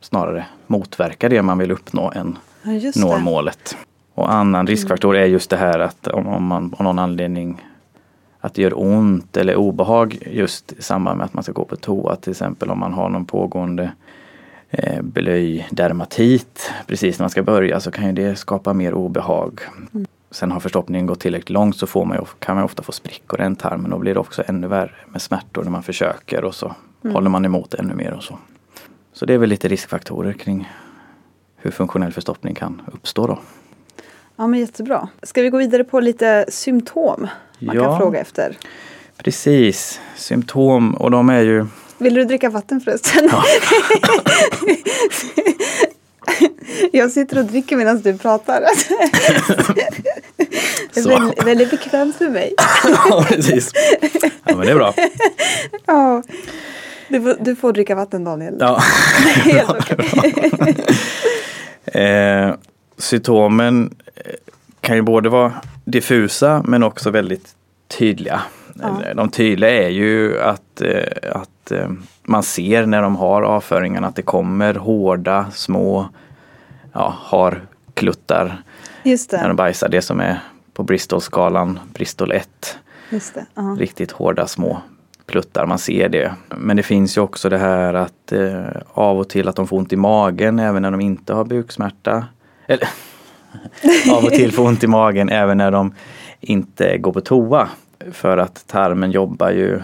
snarare 0.00 0.46
motverkar 0.66 1.28
det 1.28 1.42
man 1.42 1.58
vill 1.58 1.70
uppnå 1.70 2.12
än 2.14 2.38
ja, 2.62 2.92
når 2.96 3.18
målet. 3.18 3.76
Och 4.14 4.32
annan 4.32 4.66
riskfaktor 4.66 5.16
är 5.16 5.26
just 5.26 5.50
det 5.50 5.56
här 5.56 5.78
att 5.78 6.06
om, 6.06 6.26
om 6.26 6.46
man 6.46 6.74
av 6.78 6.84
någon 6.84 6.98
anledning 6.98 7.64
att 8.40 8.54
det 8.54 8.62
gör 8.62 8.80
ont 8.80 9.36
eller 9.36 9.56
obehag 9.56 10.18
just 10.26 10.72
i 10.72 10.82
samband 10.82 11.18
med 11.18 11.24
att 11.24 11.34
man 11.34 11.42
ska 11.42 11.52
gå 11.52 11.64
på 11.64 11.76
toa. 11.76 12.16
Till 12.16 12.30
exempel 12.30 12.70
om 12.70 12.78
man 12.78 12.92
har 12.92 13.08
någon 13.08 13.24
pågående 13.24 13.92
eh, 14.70 15.02
blöjdermatit 15.02 16.72
precis 16.86 17.18
när 17.18 17.24
man 17.24 17.30
ska 17.30 17.42
börja 17.42 17.80
så 17.80 17.90
kan 17.90 18.06
ju 18.06 18.12
det 18.12 18.36
skapa 18.36 18.72
mer 18.72 18.94
obehag. 18.94 19.60
Mm. 19.94 20.06
Sen 20.30 20.52
har 20.52 20.60
förstoppningen 20.60 21.06
gått 21.06 21.20
tillräckligt 21.20 21.50
långt 21.50 21.76
så 21.76 21.86
får 21.86 22.04
man 22.04 22.16
ju, 22.16 22.24
kan 22.38 22.54
man 22.54 22.64
ofta 22.64 22.82
få 22.82 22.92
sprickor 22.92 23.40
i 23.40 23.44
ändtarmen 23.44 23.84
och 23.92 23.98
då 23.98 23.98
blir 23.98 24.14
det 24.14 24.20
också 24.20 24.42
ännu 24.46 24.66
värre 24.66 24.94
med 25.06 25.22
smärtor 25.22 25.64
när 25.64 25.70
man 25.70 25.82
försöker 25.82 26.44
och 26.44 26.54
så 26.54 26.74
mm. 27.04 27.14
håller 27.14 27.30
man 27.30 27.44
emot 27.44 27.74
ännu 27.74 27.94
mer 27.94 28.12
och 28.12 28.22
så. 28.22 28.38
Så 29.12 29.26
det 29.26 29.34
är 29.34 29.38
väl 29.38 29.48
lite 29.48 29.68
riskfaktorer 29.68 30.32
kring 30.32 30.70
hur 31.56 31.70
funktionell 31.70 32.12
förstoppning 32.12 32.54
kan 32.54 32.82
uppstå 32.92 33.26
då. 33.26 33.38
Ja 34.36 34.46
men 34.46 34.60
jättebra. 34.60 35.08
Ska 35.22 35.42
vi 35.42 35.50
gå 35.50 35.58
vidare 35.58 35.84
på 35.84 36.00
lite 36.00 36.44
symptom 36.48 37.28
man 37.58 37.76
ja, 37.76 37.84
kan 37.84 37.98
fråga 37.98 38.20
efter? 38.20 38.58
Precis, 39.16 40.00
symptom 40.16 40.94
och 40.94 41.10
de 41.10 41.28
är 41.28 41.40
ju 41.40 41.66
Vill 41.98 42.14
du 42.14 42.24
dricka 42.24 42.50
vatten 42.50 42.80
förresten? 42.80 43.28
Ja. 43.32 43.44
Jag 46.92 47.10
sitter 47.10 47.38
och 47.38 47.44
dricker 47.44 47.76
medan 47.76 48.00
du 48.00 48.18
pratar. 48.18 48.60
Det 50.94 51.00
är 51.00 51.44
väldigt, 51.44 51.70
bekvämt 51.70 52.16
för 52.16 52.28
mig. 52.28 52.54
Ja, 52.84 53.26
precis. 53.28 53.72
Ja, 54.44 54.56
men 54.56 54.66
det 54.66 54.70
är 54.70 54.74
bra. 54.74 54.94
Ja. 55.86 56.22
Du 57.08 57.20
får, 57.20 57.36
du 57.40 57.56
får 57.56 57.72
dricka 57.72 57.94
vatten 57.94 58.24
Daniel. 58.24 58.56
Ja. 58.60 58.78
Helt 59.34 59.70
okej. 59.70 60.76
eh, 62.02 62.54
symptomen 62.98 63.94
kan 64.80 64.96
ju 64.96 65.02
både 65.02 65.28
vara 65.28 65.52
diffusa 65.84 66.62
men 66.66 66.82
också 66.82 67.10
väldigt 67.10 67.54
tydliga. 67.88 68.40
Ja. 68.74 69.14
De 69.14 69.30
tydliga 69.30 69.70
är 69.70 69.88
ju 69.88 70.40
att, 70.40 70.80
eh, 70.80 71.32
att 71.32 71.72
eh, 71.72 71.90
man 72.22 72.42
ser 72.42 72.86
när 72.86 73.02
de 73.02 73.16
har 73.16 73.42
avföringarna 73.42 74.06
att 74.06 74.16
det 74.16 74.22
kommer 74.22 74.74
hårda, 74.74 75.46
små, 75.52 76.08
ja, 76.92 77.14
har 77.18 77.62
kluttar 77.94 78.62
när 79.04 79.48
de 79.48 79.56
bajsar. 79.56 79.88
Det 79.88 80.02
som 80.02 80.20
är 80.20 80.40
på 80.72 80.82
Bristol-skalan, 80.82 81.78
Bristol 81.94 82.32
1. 82.32 82.78
Just 83.10 83.34
det. 83.34 83.40
Uh 83.40 83.46
-huh. 83.54 83.78
Riktigt 83.78 84.12
hårda 84.12 84.46
små 84.46 84.82
pluttar, 85.26 85.66
man 85.66 85.78
ser 85.78 86.08
det. 86.08 86.34
Men 86.56 86.76
det 86.76 86.82
finns 86.82 87.16
ju 87.16 87.20
också 87.20 87.48
det 87.48 87.58
här 87.58 87.94
att 87.94 88.32
eh, 88.32 88.64
av 88.92 89.18
och 89.18 89.28
till 89.28 89.48
att 89.48 89.56
de 89.56 89.66
får 89.66 89.76
ont 89.76 89.92
i 89.92 89.96
magen 89.96 90.58
även 90.58 90.82
när 90.82 90.90
de 90.90 91.00
inte 91.00 91.34
har 91.34 91.44
buksmärta. 91.44 92.26
Eller 92.66 92.88
av 94.12 94.24
och 94.24 94.30
till 94.30 94.52
får 94.52 94.66
ont 94.66 94.84
i 94.84 94.86
magen 94.86 95.28
även 95.28 95.58
när 95.58 95.70
de 95.70 95.94
inte 96.40 96.98
går 96.98 97.12
på 97.12 97.20
toa. 97.20 97.68
För 98.12 98.38
att 98.38 98.66
tarmen 98.66 99.10
jobbar 99.10 99.50
ju 99.50 99.80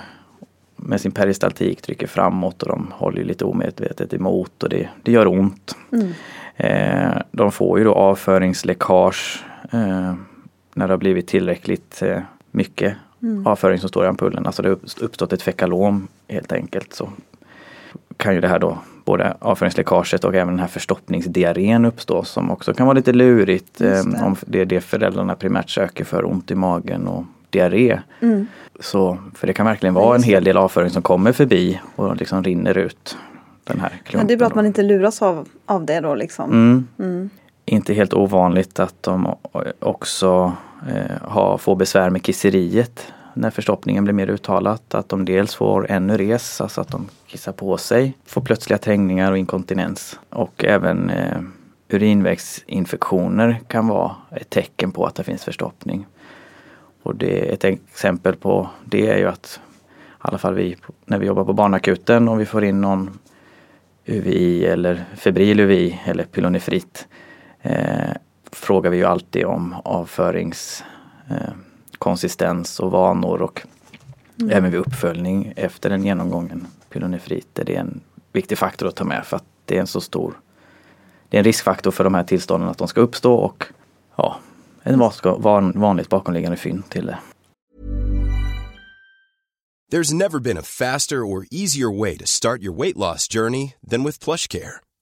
med 0.77 1.01
sin 1.01 1.13
peristaltik, 1.13 1.83
trycker 1.83 2.07
framåt 2.07 2.63
och 2.63 2.69
de 2.69 2.93
håller 2.95 3.25
lite 3.25 3.45
omedvetet 3.45 4.15
emot 4.15 4.63
och 4.63 4.69
det, 4.69 4.89
det 5.03 5.13
gör 5.13 5.27
ont. 5.27 5.77
Mm. 5.93 6.13
Eh, 6.57 7.23
de 7.33 7.53
får 7.53 7.79
ju 7.79 7.85
då 7.85 7.95
avföringsläckage 7.95 9.45
eh, 9.73 10.15
när 10.75 10.89
det 10.89 10.93
har 10.93 10.99
blivit 10.99 11.27
tillräckligt 11.27 12.03
eh, 12.03 12.21
mycket 12.51 12.97
mm. 13.23 13.47
avföring 13.47 13.79
som 13.79 13.89
står 13.89 14.05
i 14.05 14.09
ampullen. 14.09 14.47
Alltså 14.47 14.63
det 14.63 14.69
har 14.69 14.79
uppstått 15.01 15.33
ett 15.33 15.43
fekalom 15.43 16.09
helt 16.29 16.53
enkelt. 16.53 16.93
Så 16.93 17.09
kan 18.17 18.35
ju 18.35 18.41
det 18.41 18.49
här 18.49 18.59
då 18.59 18.79
både 19.05 19.37
avföringsläckaget 19.39 20.25
och 20.25 20.35
även 20.35 20.49
den 20.49 20.61
här 20.61 20.67
förstoppningsdiarrén 20.67 21.85
uppstå 21.85 22.25
som 22.25 22.51
också 22.51 22.75
kan 22.75 22.87
vara 22.87 22.95
lite 22.97 23.13
lurigt 23.13 23.79
det. 23.79 23.99
Eh, 23.99 24.27
om 24.27 24.37
det 24.47 24.61
är 24.61 24.65
det 24.65 24.81
föräldrarna 24.81 25.35
primärt 25.35 25.71
söker 25.71 26.05
för, 26.05 26.25
ont 26.25 26.51
i 26.51 26.55
magen 26.55 27.09
och 27.09 27.25
diarré. 27.51 28.01
Mm. 28.21 28.47
Så, 28.81 29.19
för 29.35 29.47
det 29.47 29.53
kan 29.53 29.67
verkligen 29.67 29.95
vara 29.95 30.17
en 30.17 30.23
hel 30.23 30.45
del 30.45 30.57
avföring 30.57 30.91
som 30.91 31.03
kommer 31.03 31.33
förbi 31.33 31.81
och 31.97 32.17
liksom 32.17 32.45
rinner 32.45 32.79
ut. 32.79 33.17
Den 33.65 33.81
här 33.81 34.01
Men 34.13 34.27
det 34.27 34.33
är 34.33 34.39
bra 34.39 34.47
att 34.47 34.55
man 34.55 34.67
inte 34.67 34.83
luras 34.83 35.23
av, 35.23 35.49
av 35.67 35.87
det 35.87 36.01
då 36.01 36.15
liksom. 36.15 36.51
Mm. 36.99 37.31
Inte 37.65 37.95
helt 37.95 38.15
ovanligt 38.15 38.81
att 38.81 39.03
de 39.03 39.37
också 39.79 40.53
eh, 40.89 41.29
har, 41.29 41.59
får 41.59 41.77
besvär 41.77 42.11
med 42.11 42.23
kisseriet 42.23 43.13
när 43.35 43.51
förstoppningen 43.51 44.05
blir 44.05 44.15
mer 44.15 44.31
uttalat. 44.31 44.95
Att 44.95 45.09
de 45.09 45.25
dels 45.25 45.55
får 45.55 45.91
enures, 45.91 46.61
alltså 46.61 46.81
att 46.81 46.89
de 46.89 47.09
kissar 47.27 47.53
på 47.53 47.77
sig, 47.77 48.17
får 48.25 48.41
plötsliga 48.41 48.79
trängningar 48.79 49.33
och 49.33 49.39
inkontinens. 49.39 50.19
Och 50.31 50.65
även 50.65 51.11
eh, 51.11 51.41
urinvägsinfektioner 51.89 53.61
kan 53.67 53.89
vara 53.89 54.17
ett 54.31 54.51
tecken 54.51 54.93
på 54.93 55.07
att 55.07 55.15
det 55.15 55.25
finns 55.25 55.45
förstoppning. 55.45 56.07
Och 57.03 57.17
det, 57.17 57.53
ett 57.53 57.65
exempel 57.65 58.37
på 58.37 58.69
det 58.85 59.09
är 59.09 59.19
ju 59.19 59.29
att 59.29 59.61
i 59.97 60.15
alla 60.19 60.39
fall 60.39 60.55
vi 60.55 60.77
när 61.05 61.19
vi 61.19 61.27
jobbar 61.27 61.45
på 61.45 61.53
barnakuten 61.53 62.29
om 62.29 62.39
vi 62.39 62.47
får 62.47 62.65
in 62.65 62.81
någon 62.81 63.19
UVI 64.05 64.65
eller 64.65 65.05
febril 65.17 65.61
UVI 65.61 66.01
eller 66.05 66.25
pylonefrit 66.25 67.07
eh, 67.63 68.11
frågar 68.53 68.91
vi 68.91 68.97
ju 68.97 69.05
alltid 69.05 69.45
om 69.45 69.75
avförings 69.85 70.85
eh, 71.31 71.53
och 72.81 72.91
vanor 72.91 73.43
och 73.43 73.67
mm. 74.41 74.57
även 74.57 74.71
vid 74.71 74.81
uppföljning 74.81 75.53
efter 75.57 75.91
en 75.91 76.05
genomgången 76.05 76.67
pylonefrit 76.91 77.59
är 77.59 77.65
det 77.65 77.77
en 77.77 78.01
viktig 78.33 78.59
faktor 78.59 78.89
att 78.89 78.97
ta 78.97 79.05
med 79.05 79.27
för 79.27 79.37
att 79.37 79.45
det 79.65 79.77
är 79.77 79.81
en 79.81 79.87
så 79.87 80.01
stor 80.01 80.35
det 81.29 81.37
är 81.37 81.39
en 81.39 81.45
riskfaktor 81.45 81.91
för 81.91 82.05
de 82.05 82.15
här 82.15 82.25
tillstånden 82.25 82.69
att 82.69 82.79
de 82.79 82.89
ska 82.89 83.01
uppstå 83.01 83.35
och 83.35 83.65
ja, 84.17 84.37
en 84.83 84.99
van, 85.23 85.73
vanligt 85.81 86.09
bakomliggande 86.09 86.57
fynd 86.57 86.89
till 86.89 87.07
det. 87.07 87.19
There's 89.93 90.15
never 90.15 90.39
been 90.39 90.59
a 90.59 90.63
faster 90.63 91.17
or 91.17 91.45
easier 91.51 92.01
way 92.01 92.17
to 92.17 92.27
start 92.27 92.63
your 92.63 92.75
weight 92.75 92.97
loss 92.97 93.29
journey 93.29 93.75
than 93.91 94.05
with 94.05 94.25
plush 94.25 94.49
care. 94.49 94.82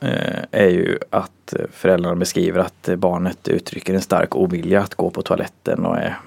Eh, 0.00 0.42
är 0.50 0.68
ju 0.68 0.98
att 1.10 1.54
föräldrarna 1.72 2.16
beskriver 2.16 2.60
att 2.60 2.88
barnet 2.96 3.48
uttrycker 3.48 3.94
en 3.94 4.02
stark 4.02 4.36
ovilja 4.36 4.80
att 4.80 4.94
gå 4.94 5.10
på 5.10 5.22
toaletten 5.22 5.86
och 5.86 5.96
är 5.96 6.18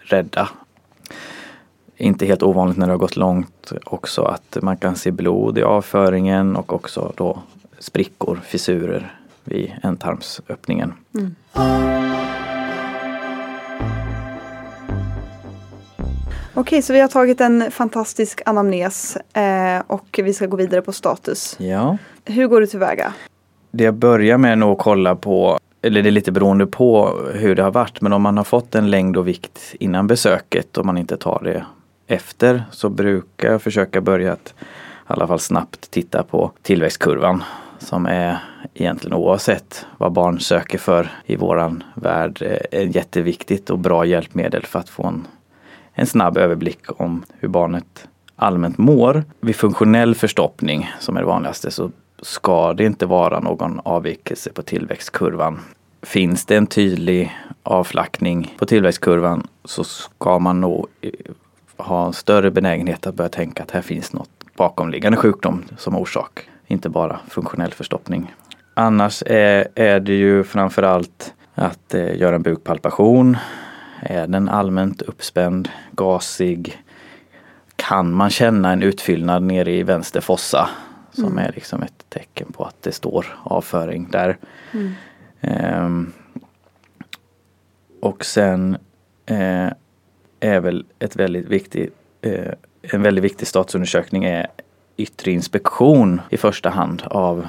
rädda. 0.00 0.48
Inte 1.96 2.26
helt 2.26 2.42
ovanligt 2.42 2.76
när 2.76 2.86
det 2.86 2.92
har 2.92 2.98
gått 2.98 3.16
långt 3.16 3.72
också 3.84 4.22
att 4.22 4.58
man 4.62 4.76
kan 4.76 4.96
se 4.96 5.10
blod 5.10 5.58
i 5.58 5.62
avföringen 5.62 6.56
och 6.56 6.72
också 6.72 7.12
då 7.16 7.42
sprickor, 7.78 8.40
fissurer 8.44 9.14
vid 9.44 9.72
ändtarmsöppningen. 9.82 10.92
Mm. 11.14 11.97
Okej, 16.58 16.82
så 16.82 16.92
vi 16.92 17.00
har 17.00 17.08
tagit 17.08 17.40
en 17.40 17.70
fantastisk 17.70 18.40
anamnes 18.46 19.16
eh, 19.16 19.82
och 19.86 20.20
vi 20.22 20.34
ska 20.34 20.46
gå 20.46 20.56
vidare 20.56 20.82
på 20.82 20.92
status. 20.92 21.56
Ja. 21.58 21.98
Hur 22.24 22.46
går 22.46 22.60
du 22.60 22.66
tillväga? 22.66 23.12
Det 23.70 23.84
jag 23.84 23.94
börjar 23.94 24.38
med 24.38 24.52
är 24.52 24.56
nog 24.56 24.72
att 24.72 24.78
kolla 24.78 25.16
på, 25.16 25.58
eller 25.82 26.02
det 26.02 26.08
är 26.08 26.10
lite 26.10 26.32
beroende 26.32 26.66
på 26.66 27.18
hur 27.34 27.54
det 27.54 27.62
har 27.62 27.70
varit, 27.70 28.00
men 28.00 28.12
om 28.12 28.22
man 28.22 28.36
har 28.36 28.44
fått 28.44 28.74
en 28.74 28.90
längd 28.90 29.16
och 29.16 29.28
vikt 29.28 29.74
innan 29.80 30.06
besöket 30.06 30.78
och 30.78 30.86
man 30.86 30.98
inte 30.98 31.16
tar 31.16 31.40
det 31.44 31.64
efter 32.06 32.64
så 32.70 32.88
brukar 32.88 33.52
jag 33.52 33.62
försöka 33.62 34.00
börja 34.00 34.32
att 34.32 34.54
i 34.58 34.64
alla 35.06 35.26
fall 35.26 35.40
snabbt 35.40 35.90
titta 35.90 36.22
på 36.22 36.52
tillväxtkurvan 36.62 37.44
som 37.78 38.06
är 38.06 38.38
egentligen 38.74 39.16
oavsett 39.16 39.86
vad 39.98 40.12
barn 40.12 40.40
söker 40.40 40.78
för 40.78 41.10
i 41.26 41.36
våran 41.36 41.82
värld 41.94 42.42
eh, 42.42 42.80
ett 42.80 42.94
jätteviktigt 42.94 43.70
och 43.70 43.78
bra 43.78 44.04
hjälpmedel 44.04 44.66
för 44.66 44.78
att 44.78 44.88
få 44.88 45.06
en, 45.06 45.26
en 45.98 46.06
snabb 46.06 46.36
överblick 46.36 47.00
om 47.00 47.24
hur 47.38 47.48
barnet 47.48 48.08
allmänt 48.36 48.78
mår. 48.78 49.24
Vid 49.40 49.56
funktionell 49.56 50.14
förstoppning, 50.14 50.90
som 51.00 51.16
är 51.16 51.20
det 51.20 51.26
vanligaste, 51.26 51.70
så 51.70 51.90
ska 52.22 52.72
det 52.72 52.84
inte 52.84 53.06
vara 53.06 53.40
någon 53.40 53.80
avvikelse 53.84 54.50
på 54.52 54.62
tillväxtkurvan. 54.62 55.60
Finns 56.02 56.46
det 56.46 56.56
en 56.56 56.66
tydlig 56.66 57.36
avflackning 57.62 58.54
på 58.58 58.66
tillväxtkurvan 58.66 59.46
så 59.64 59.84
ska 59.84 60.38
man 60.38 60.60
nog 60.60 60.86
eh, 61.00 61.10
ha 61.76 62.06
en 62.06 62.12
större 62.12 62.50
benägenhet 62.50 63.06
att 63.06 63.14
börja 63.14 63.28
tänka 63.28 63.62
att 63.62 63.70
här 63.70 63.82
finns 63.82 64.12
något 64.12 64.30
bakomliggande 64.56 65.18
sjukdom 65.18 65.64
som 65.76 65.96
orsak. 65.96 66.48
Inte 66.66 66.88
bara 66.88 67.18
funktionell 67.28 67.72
förstoppning. 67.72 68.34
Annars 68.74 69.22
är, 69.26 69.68
är 69.74 70.00
det 70.00 70.14
ju 70.14 70.44
framförallt 70.44 71.34
att 71.54 71.94
eh, 71.94 72.16
göra 72.16 72.34
en 72.34 72.42
bukpalpation. 72.42 73.36
Är 74.02 74.26
den 74.26 74.48
allmänt 74.48 75.02
uppspänd, 75.02 75.68
gasig? 75.92 76.82
Kan 77.76 78.14
man 78.14 78.30
känna 78.30 78.72
en 78.72 78.82
utfyllnad 78.82 79.42
nere 79.42 79.72
i 79.72 79.82
vänster 79.82 80.20
fossa? 80.20 80.68
Som 81.12 81.38
är 81.38 81.52
liksom 81.54 81.82
ett 81.82 82.04
tecken 82.08 82.52
på 82.52 82.64
att 82.64 82.82
det 82.82 82.92
står 82.92 83.26
avföring 83.42 84.08
där. 84.10 84.38
Ehm, 85.40 86.12
och 88.00 88.24
sen 88.24 88.78
eh, 89.26 89.68
är 90.40 90.60
väl 90.60 90.84
ett 90.98 91.16
väldigt 91.16 91.46
viktigt, 91.46 91.94
eh, 92.22 92.52
en 92.82 93.02
väldigt 93.02 93.24
viktig 93.24 93.48
statsundersökning 93.48 94.24
är 94.24 94.46
yttre 94.96 95.30
inspektion 95.30 96.20
i 96.30 96.36
första 96.36 96.70
hand 96.70 97.02
av 97.06 97.46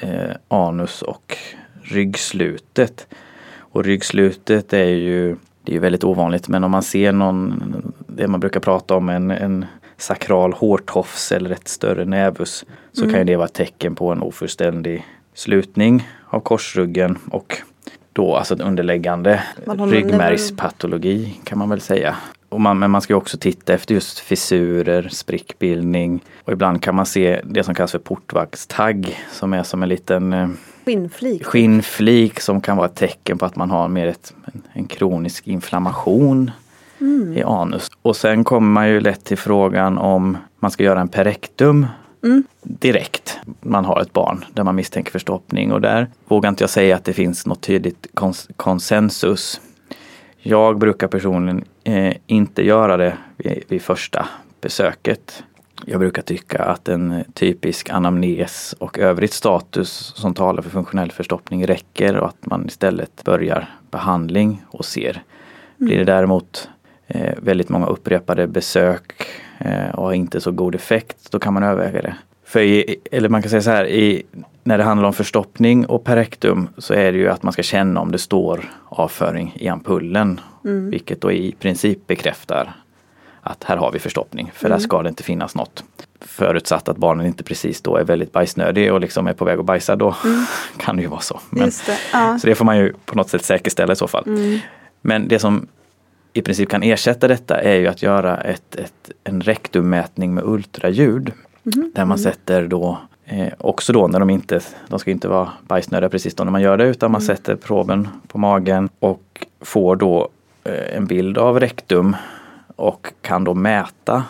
eh, 0.00 0.30
anus 0.48 1.02
och 1.02 1.36
ryggslutet. 1.82 3.06
Och 3.58 3.84
ryggslutet 3.84 4.72
är 4.72 4.84
ju 4.84 5.36
det 5.66 5.72
är 5.72 5.74
ju 5.74 5.80
väldigt 5.80 6.04
ovanligt 6.04 6.48
men 6.48 6.64
om 6.64 6.70
man 6.70 6.82
ser 6.82 7.12
någon, 7.12 7.92
det 8.06 8.28
man 8.28 8.40
brukar 8.40 8.60
prata 8.60 8.96
om 8.96 9.08
en, 9.08 9.30
en 9.30 9.66
sakral 9.96 10.52
hårtofs 10.52 11.32
eller 11.32 11.50
ett 11.50 11.68
större 11.68 12.04
nävus 12.04 12.64
så 12.92 13.10
kan 13.10 13.18
ju 13.18 13.24
det 13.24 13.36
vara 13.36 13.46
ett 13.46 13.52
tecken 13.52 13.94
på 13.94 14.12
en 14.12 14.22
ofullständig 14.22 15.06
slutning 15.34 16.08
av 16.26 16.40
korsryggen 16.40 17.18
och 17.30 17.62
då 18.12 18.36
alltså 18.36 18.54
en 18.54 18.60
underläggande 18.60 19.42
ryggmärgspatologi 19.66 21.40
kan 21.44 21.58
man 21.58 21.68
väl 21.68 21.80
säga. 21.80 22.16
Och 22.56 22.62
man, 22.62 22.78
men 22.78 22.90
man 22.90 23.00
ska 23.00 23.12
ju 23.12 23.16
också 23.16 23.38
titta 23.38 23.74
efter 23.74 23.94
just 23.94 24.18
fissurer, 24.18 25.08
sprickbildning 25.12 26.24
och 26.44 26.52
ibland 26.52 26.82
kan 26.82 26.94
man 26.94 27.06
se 27.06 27.40
det 27.44 27.64
som 27.64 27.74
kallas 27.74 27.92
för 27.92 27.98
portvaktstagg 27.98 29.18
som 29.32 29.52
är 29.52 29.62
som 29.62 29.82
en 29.82 29.88
liten 29.88 30.32
eh, 30.32 30.48
Skinnflik. 30.84 31.44
skinnflik 31.44 32.40
som 32.40 32.60
kan 32.60 32.76
vara 32.76 32.86
ett 32.86 32.94
tecken 32.94 33.38
på 33.38 33.44
att 33.44 33.56
man 33.56 33.70
har 33.70 33.88
mer 33.88 34.06
ett, 34.06 34.34
en, 34.72 34.86
kronisk 34.86 35.46
inflammation 35.46 36.50
i 37.36 37.42
anus. 37.42 37.90
Och 38.02 38.16
sen 38.16 38.44
kommer 38.44 38.68
man 38.68 38.88
ju 38.88 39.00
lätt 39.00 39.24
till 39.24 39.38
frågan 39.38 39.98
om 39.98 40.38
man 40.60 40.70
ska 40.70 40.84
göra 40.84 41.00
en 41.00 41.08
perektum 41.08 41.86
direkt. 42.62 43.38
Man 43.60 43.84
har 43.84 44.00
ett 44.00 44.12
barn 44.12 44.44
där 44.54 44.64
man 44.64 44.74
misstänker 44.74 45.12
förstoppning 45.12 45.72
och 45.72 45.80
där 45.80 46.10
vågar 46.28 46.48
inte 46.48 46.62
jag 46.62 46.70
säga 46.70 46.96
att 46.96 47.04
det 47.04 47.12
finns 47.12 47.46
något 47.46 47.60
tydligt 47.60 48.06
kons- 48.14 48.50
konsensus. 48.56 49.60
Jag 50.48 50.78
brukar 50.78 51.08
personligen 51.08 51.64
eh, 51.84 52.16
inte 52.26 52.62
göra 52.62 52.96
det 52.96 53.18
vid, 53.36 53.64
vid 53.68 53.82
första 53.82 54.28
besöket. 54.60 55.44
Jag 55.84 56.00
brukar 56.00 56.22
tycka 56.22 56.62
att 56.62 56.88
en 56.88 57.24
typisk 57.34 57.90
anamnes 57.90 58.74
och 58.78 58.98
övrigt 58.98 59.32
status 59.32 60.12
som 60.16 60.34
talar 60.34 60.62
för 60.62 60.70
funktionell 60.70 61.12
förstoppning 61.12 61.66
räcker 61.66 62.16
och 62.16 62.28
att 62.28 62.46
man 62.46 62.66
istället 62.66 63.24
börjar 63.24 63.68
behandling 63.90 64.64
och 64.68 64.84
ser. 64.84 65.22
Blir 65.76 65.98
det 65.98 66.04
däremot 66.04 66.68
eh, 67.06 67.34
väldigt 67.42 67.68
många 67.68 67.86
upprepade 67.86 68.46
besök 68.46 69.26
eh, 69.58 69.90
och 69.94 70.04
har 70.04 70.12
inte 70.12 70.40
så 70.40 70.50
god 70.50 70.74
effekt, 70.74 71.30
då 71.30 71.38
kan 71.38 71.54
man 71.54 71.62
överväga 71.62 72.02
det. 72.02 72.16
För 72.46 72.60
i, 72.60 72.96
eller 73.10 73.28
man 73.28 73.42
kan 73.42 73.50
säga 73.50 73.62
så 73.62 73.70
här, 73.70 73.86
i, 73.86 74.22
när 74.64 74.78
det 74.78 74.84
handlar 74.84 75.06
om 75.06 75.12
förstoppning 75.14 75.86
och 75.86 76.04
perektum 76.04 76.68
så 76.78 76.94
är 76.94 77.12
det 77.12 77.18
ju 77.18 77.28
att 77.28 77.42
man 77.42 77.52
ska 77.52 77.62
känna 77.62 78.00
om 78.00 78.12
det 78.12 78.18
står 78.18 78.72
avföring 78.88 79.56
i 79.56 79.68
ampullen. 79.68 80.40
Vilket 80.90 81.20
då 81.20 81.32
i 81.32 81.54
princip 81.58 82.06
bekräftar 82.06 82.72
att 83.40 83.64
här 83.64 83.76
har 83.76 83.92
vi 83.92 83.98
förstoppning, 83.98 84.50
för 84.54 84.68
där 84.68 84.78
ska 84.78 85.02
det 85.02 85.08
inte 85.08 85.22
finnas 85.22 85.54
något. 85.54 85.84
Förutsatt 86.20 86.88
att 86.88 86.96
barnen 86.96 87.26
inte 87.26 87.44
precis 87.44 87.80
då 87.80 87.96
är 87.96 88.04
väldigt 88.04 88.32
bajsnödig 88.32 88.92
och 88.92 89.00
liksom 89.00 89.26
är 89.26 89.32
på 89.32 89.44
väg 89.44 89.58
att 89.58 89.64
bajsa, 89.64 89.96
då 89.96 90.16
kan 90.76 90.96
det 90.96 91.02
ju 91.02 91.08
vara 91.08 91.20
så. 91.20 91.40
Men, 91.50 91.64
Just 91.64 91.86
det. 91.86 91.98
Ja. 92.12 92.38
så 92.38 92.46
det 92.46 92.54
får 92.54 92.64
man 92.64 92.78
ju 92.78 92.92
på 93.04 93.16
något 93.16 93.30
sätt 93.30 93.44
säkerställa 93.44 93.92
i 93.92 93.96
så 93.96 94.08
fall. 94.08 94.24
Men 95.00 95.28
det 95.28 95.38
som 95.38 95.68
i 96.32 96.42
princip 96.42 96.68
kan 96.68 96.82
ersätta 96.82 97.28
detta 97.28 97.60
är 97.60 97.74
ju 97.74 97.86
att 97.86 98.02
göra 98.02 98.36
ett, 98.36 98.76
ett, 98.76 99.10
en 99.24 99.40
rektummätning 99.40 100.34
med 100.34 100.44
ultraljud. 100.44 101.32
Där 101.94 102.04
man 102.04 102.18
sätter 102.18 102.66
då 102.66 102.98
Eh, 103.28 103.52
också 103.58 103.92
då 103.92 104.08
när 104.08 104.20
de 104.20 104.30
inte, 104.30 104.60
de 104.88 104.98
ska 104.98 105.10
inte 105.10 105.28
vara 105.28 105.52
bajsnödiga 105.68 106.08
precis 106.08 106.34
då 106.34 106.44
när 106.44 106.50
man 106.50 106.62
gör 106.62 106.76
det 106.76 106.84
utan 106.84 107.12
man 107.12 107.20
sätter 107.20 107.56
proben 107.56 108.08
på 108.26 108.38
magen 108.38 108.88
och 108.98 109.46
får 109.60 109.96
då 109.96 110.28
eh, 110.64 110.96
en 110.96 111.06
bild 111.06 111.38
av 111.38 111.60
rektum 111.60 112.16
och 112.76 113.12
kan 113.20 113.44
då 113.44 113.54
mäta 113.54 114.24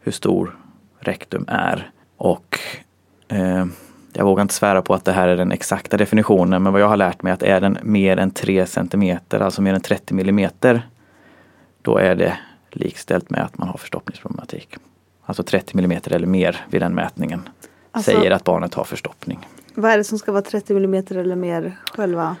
hur 0.00 0.12
stor 0.12 0.56
rektum 0.98 1.44
är. 1.48 1.90
Och 2.16 2.58
eh, 3.28 3.66
jag 4.12 4.24
vågar 4.24 4.42
inte 4.42 4.54
svära 4.54 4.82
på 4.82 4.94
att 4.94 5.04
det 5.04 5.12
här 5.12 5.28
är 5.28 5.36
den 5.36 5.52
exakta 5.52 5.96
definitionen 5.96 6.62
men 6.62 6.72
vad 6.72 6.82
jag 6.82 6.88
har 6.88 6.96
lärt 6.96 7.22
mig 7.22 7.32
att 7.32 7.42
är 7.42 7.60
den 7.60 7.78
mer 7.82 8.16
än 8.16 8.30
3 8.30 8.66
cm, 8.66 9.18
alltså 9.30 9.62
mer 9.62 9.74
än 9.74 9.80
30 9.80 10.14
millimeter, 10.14 10.88
då 11.82 11.96
är 11.96 12.14
det 12.14 12.38
likställt 12.70 13.30
med 13.30 13.44
att 13.44 13.58
man 13.58 13.68
har 13.68 13.78
förstoppningsproblematik. 13.78 14.76
Alltså 15.28 15.42
30 15.42 15.76
millimeter 15.76 16.12
eller 16.12 16.26
mer 16.26 16.66
vid 16.70 16.82
den 16.82 16.94
mätningen 16.94 17.48
Alltså- 17.92 18.10
säger 18.10 18.30
att 18.30 18.44
barnet 18.44 18.74
har 18.74 18.84
förstoppning. 18.84 19.48
Vad 19.74 19.90
är 19.90 19.98
det 19.98 20.04
som 20.04 20.18
ska 20.18 20.32
vara 20.32 20.42
30 20.42 20.74
millimeter 20.74 21.16
eller 21.16 21.36
mer 21.36 21.76
själva 21.96 22.36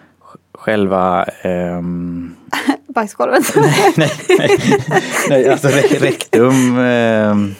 Själva 0.54 1.24
ehm, 1.24 2.34
bajskorven? 2.88 3.42
nej, 3.96 4.10
nej, 4.38 4.58
nej, 5.28 5.48
alltså 5.48 5.68
re- 5.68 5.98
rektum. 6.00 6.78
ehm, 6.78 7.54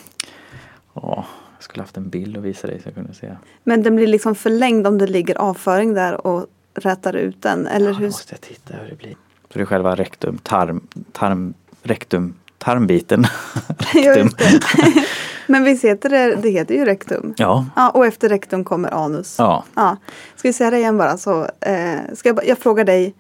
ja, 0.95 1.25
jag 1.57 1.63
skulle 1.63 1.83
haft 1.83 1.97
en 1.97 2.09
bild 2.09 2.37
att 2.37 2.43
visa 2.43 2.67
dig 2.67 2.81
så 2.83 2.89
jag 2.89 2.95
kunde 2.95 3.15
se. 3.15 3.37
Men 3.65 3.83
den 3.83 3.97
blir 3.97 4.07
liksom 4.07 4.35
förlängd 4.35 4.87
om 4.87 4.99
det 4.99 5.07
ligger 5.07 5.35
avföring 5.39 5.95
där 5.95 6.27
och 6.27 6.47
rätar 6.75 7.17
ut 7.17 7.43
den. 7.43 7.67
Eller 7.67 7.91
Ja, 7.91 7.97
hur? 7.97 8.07
måste 8.07 8.35
jag 8.35 8.41
titta 8.41 8.75
hur 8.77 8.89
det 8.91 8.97
blir. 8.97 9.11
Så 9.53 9.59
det 9.59 9.61
är 9.61 9.65
själva 9.65 9.95
rektum, 9.95 10.39
tarm, 10.43 10.87
tarm, 11.13 11.55
rektum, 11.83 12.35
tarmbiten. 12.59 13.27
Rektum. 13.95 14.31
Men 15.47 15.65
visst 15.65 15.85
heter 15.85 16.09
det, 16.11 16.37
det 16.37 16.51
heter 16.51 16.75
ju 16.75 16.85
rektum? 16.85 17.35
Ja, 17.37 17.67
Ja, 17.77 17.91
och 17.91 18.07
efter 18.07 18.29
rektum 18.29 18.65
kommer 18.65 18.95
anus. 19.05 19.35
ja. 19.39 19.65
Ja. 19.75 19.97
Ska 20.37 20.49
vi 20.49 20.53
säga 20.53 20.71
det 20.71 20.79
igen 20.79 20.97
bara 20.99 21.17
så. 21.17 21.43
Eh, 21.61 21.99
ska 22.15 22.29
jag, 22.29 22.41
jag 22.47 22.59
frågar 22.59 22.85
dig. 22.85 23.15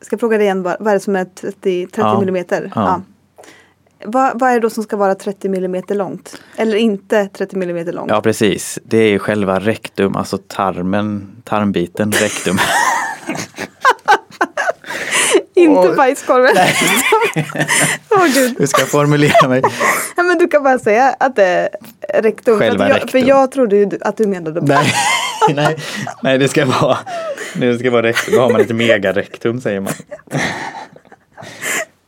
Ska 0.00 0.14
jag 0.14 0.20
fråga 0.20 0.36
dig 0.36 0.44
igen 0.46 0.62
bara, 0.62 0.76
vad 0.80 0.88
är 0.90 0.94
det 0.94 1.00
som 1.00 1.16
är 1.16 1.24
30, 1.24 1.52
30 1.86 1.90
Ja. 1.96 2.20
millimeter? 2.20 2.72
Ja. 2.74 3.02
Vad, 4.04 4.40
vad 4.40 4.50
är 4.50 4.54
det 4.54 4.60
då 4.60 4.70
som 4.70 4.82
ska 4.82 4.96
vara 4.96 5.14
30 5.14 5.48
millimeter 5.48 5.94
långt? 5.94 6.42
Eller 6.56 6.76
inte 6.76 7.28
30 7.28 7.56
millimeter 7.56 7.92
långt? 7.92 8.10
Ja 8.10 8.20
precis, 8.20 8.78
det 8.84 8.98
är 8.98 9.18
själva 9.18 9.60
rektum, 9.60 10.16
alltså 10.16 10.38
tarmen, 10.38 11.36
tarmbiten, 11.44 12.12
rektum. 12.12 12.58
inte 15.62 15.88
Oj. 15.88 15.96
bajskorven. 15.96 16.56
Åh 18.10 18.26
gud. 18.34 18.54
Hur 18.58 18.66
ska 18.66 18.80
jag 18.80 18.88
formulera 18.88 19.48
mig? 19.48 19.62
Ja, 20.16 20.22
men 20.22 20.38
du 20.38 20.48
kan 20.48 20.62
bara 20.62 20.78
säga 20.78 21.16
att 21.20 21.36
det 21.36 21.44
är 21.44 22.22
rektum. 22.22 22.58
För, 22.58 22.66
Själva 22.66 22.88
jag, 22.88 22.94
rektum. 22.94 23.08
för 23.08 23.18
jag 23.28 23.52
trodde 23.52 23.76
ju 23.76 23.90
att 24.00 24.16
du 24.16 24.26
menade 24.26 24.60
Nej, 24.60 24.92
nej, 25.54 25.76
nej 26.22 26.38
det 26.38 26.48
ska 26.48 26.64
vara, 26.64 26.98
det 27.54 27.78
ska 27.78 27.90
vara 27.90 28.02
rektum, 28.02 28.34
då 28.34 28.40
har 28.40 28.50
man 28.50 28.60
ett 28.60 28.70
megarektum 28.76 29.60
säger 29.60 29.80
man. 29.80 29.92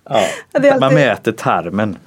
Ja, 0.09 0.27
är 0.53 0.61
man 0.63 0.83
alltid- 0.83 0.99
mäter 0.99 1.33
tarmen. 1.33 1.99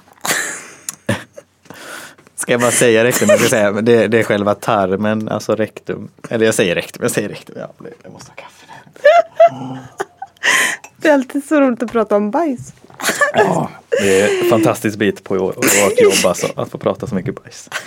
Ska 2.34 2.52
jag 2.52 2.60
bara 2.60 2.70
säga 2.70 3.04
rektum? 3.04 3.28
Jag 3.28 3.40
ska 3.40 3.48
säga, 3.48 3.72
det, 3.72 4.06
det 4.06 4.18
är 4.18 4.22
själva 4.22 4.54
tarmen, 4.54 5.28
alltså 5.28 5.54
rektum. 5.54 6.08
Eller 6.30 6.46
jag 6.46 6.54
säger 6.54 6.74
rektum, 6.74 7.02
jag 7.02 7.10
säger 7.10 7.28
rektum. 7.28 7.56
Ja, 7.58 7.68
jag 8.02 8.12
måste 8.12 8.30
ha 8.30 8.36
kaffe. 8.36 8.66
Det 10.96 11.08
är 11.08 11.14
alltid 11.14 11.44
så 11.44 11.60
roligt 11.60 11.82
att 11.82 11.92
prata 11.92 12.16
om 12.16 12.30
bajs. 12.30 12.72
Ja, 13.34 13.70
det 13.90 14.20
är 14.20 14.24
ett 14.24 14.50
fantastiskt 14.50 14.96
bit 14.96 15.24
på 15.24 15.34
vårt 15.34 15.56
jobb 16.00 16.26
alltså, 16.26 16.46
att 16.56 16.70
få 16.70 16.78
prata 16.78 17.06
så 17.06 17.14
mycket 17.14 17.42
bajs. 17.42 17.70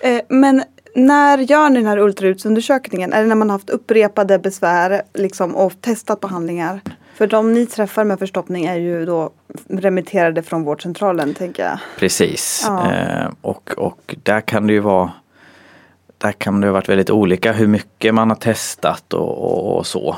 Eh, 0.00 0.20
men 0.28 0.62
när 0.94 1.38
gör 1.38 1.70
ni 1.70 1.76
den 1.76 1.86
här 1.86 1.98
ultraljudsundersökningen? 1.98 3.12
Är 3.12 3.22
det 3.22 3.28
när 3.28 3.34
man 3.34 3.50
har 3.50 3.54
haft 3.54 3.70
upprepade 3.70 4.38
besvär 4.38 5.02
liksom, 5.14 5.56
och 5.56 5.72
testat 5.80 6.20
behandlingar? 6.20 6.80
För 7.14 7.26
de 7.26 7.52
ni 7.52 7.66
träffar 7.66 8.04
med 8.04 8.18
förstoppning 8.18 8.64
är 8.64 8.74
ju 8.76 9.06
då 9.06 9.30
remitterade 9.68 10.42
från 10.42 10.64
vårdcentralen 10.64 11.34
tänker 11.34 11.62
jag. 11.62 11.78
Precis. 11.98 12.64
Ja. 12.66 12.92
Eh, 12.92 13.28
och, 13.40 13.70
och 13.76 14.16
där 14.22 14.40
kan 14.40 14.66
det 14.66 14.72
ju 14.72 14.80
vara 14.80 15.12
Där 16.18 16.32
kan 16.32 16.60
det 16.60 16.66
ha 16.66 16.72
varit 16.72 16.88
väldigt 16.88 17.10
olika 17.10 17.52
hur 17.52 17.66
mycket 17.66 18.14
man 18.14 18.28
har 18.28 18.36
testat 18.36 19.12
och, 19.12 19.38
och, 19.44 19.78
och 19.78 19.86
så. 19.86 20.16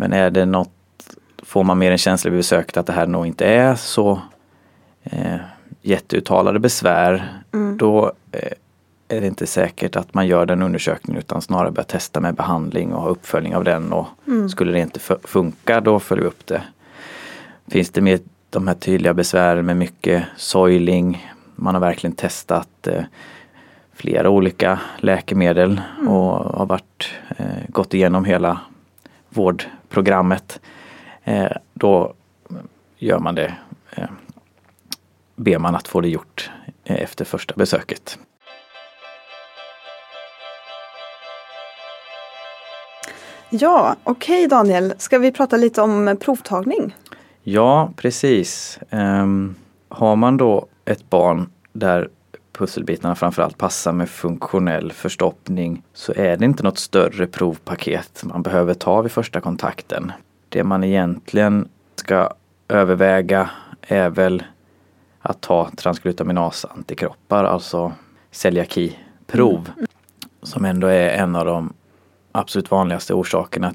Men 0.00 0.12
är 0.12 0.30
det 0.30 0.44
något 0.44 0.70
Får 1.42 1.64
man 1.64 1.78
mer 1.78 1.90
en 1.90 1.98
känsla 1.98 2.30
vid 2.30 2.38
besöket 2.38 2.76
att 2.76 2.86
det 2.86 2.92
här 2.92 3.06
nog 3.06 3.26
inte 3.26 3.46
är 3.46 3.74
så 3.74 4.20
eh, 5.04 5.36
jätteuttalade 5.82 6.58
besvär 6.58 7.42
då 7.76 8.12
eh, 8.32 8.52
är 9.08 9.20
det 9.20 9.26
inte 9.26 9.46
säkert 9.46 9.96
att 9.96 10.14
man 10.14 10.26
gör 10.26 10.46
den 10.46 10.62
undersökningen 10.62 11.18
utan 11.18 11.42
snarare 11.42 11.70
börjar 11.70 11.84
testa 11.84 12.20
med 12.20 12.34
behandling 12.34 12.92
och 12.92 13.02
ha 13.02 13.08
uppföljning 13.08 13.56
av 13.56 13.64
den. 13.64 13.92
Och 13.92 14.06
skulle 14.50 14.72
det 14.72 14.78
inte 14.80 15.00
fu- 15.00 15.18
funka 15.26 15.80
då 15.80 16.00
följer 16.00 16.22
vi 16.22 16.28
upp 16.28 16.46
det. 16.46 16.62
Finns 17.68 17.90
det 17.90 18.00
mer 18.00 18.18
de 18.50 18.68
här 18.68 18.74
tydliga 18.74 19.14
besvären 19.14 19.66
med 19.66 19.76
mycket 19.76 20.24
soiling, 20.36 21.32
man 21.56 21.74
har 21.74 21.80
verkligen 21.80 22.16
testat 22.16 22.86
eh, 22.86 23.02
flera 23.94 24.30
olika 24.30 24.80
läkemedel 24.98 25.80
och 26.08 26.30
har 26.58 26.66
varit, 26.66 27.10
eh, 27.36 27.46
gått 27.68 27.94
igenom 27.94 28.24
hela 28.24 28.60
vårdprogrammet. 29.28 30.60
Eh, 31.24 31.52
då 31.74 32.14
gör 32.98 33.18
man 33.18 33.34
det, 33.34 33.54
eh, 33.90 34.08
ber 35.36 35.58
man 35.58 35.74
att 35.74 35.88
få 35.88 36.00
det 36.00 36.08
gjort 36.08 36.50
eh, 36.84 37.02
efter 37.02 37.24
första 37.24 37.54
besöket. 37.56 38.18
Ja, 43.50 43.96
okej 44.04 44.48
Daniel. 44.48 44.94
Ska 44.98 45.18
vi 45.18 45.32
prata 45.32 45.56
lite 45.56 45.82
om 45.82 46.16
provtagning? 46.20 46.94
Ja, 47.42 47.92
precis. 47.96 48.78
Ehm, 48.90 49.54
har 49.88 50.16
man 50.16 50.36
då 50.36 50.66
ett 50.84 51.10
barn 51.10 51.50
där 51.72 52.08
pusselbitarna 52.58 53.14
framförallt 53.14 53.58
passar 53.58 53.92
med 53.92 54.08
funktionell 54.08 54.92
förstoppning 54.92 55.82
så 55.92 56.12
är 56.16 56.36
det 56.36 56.44
inte 56.44 56.62
något 56.62 56.78
större 56.78 57.26
provpaket 57.26 58.24
man 58.24 58.42
behöver 58.42 58.74
ta 58.74 59.02
vid 59.02 59.12
första 59.12 59.40
kontakten. 59.40 60.12
Det 60.48 60.64
man 60.64 60.84
egentligen 60.84 61.68
ska 61.94 62.32
överväga 62.68 63.50
är 63.82 64.10
väl 64.10 64.42
att 65.20 65.40
ta 65.40 65.70
transglutaminasantikroppar, 65.76 67.44
alltså 67.44 67.92
celiakiprov. 68.30 69.70
Som 70.42 70.64
ändå 70.64 70.86
är 70.86 71.08
en 71.08 71.36
av 71.36 71.46
de 71.46 71.72
absolut 72.32 72.70
vanligaste 72.70 73.14
orsakerna 73.14 73.74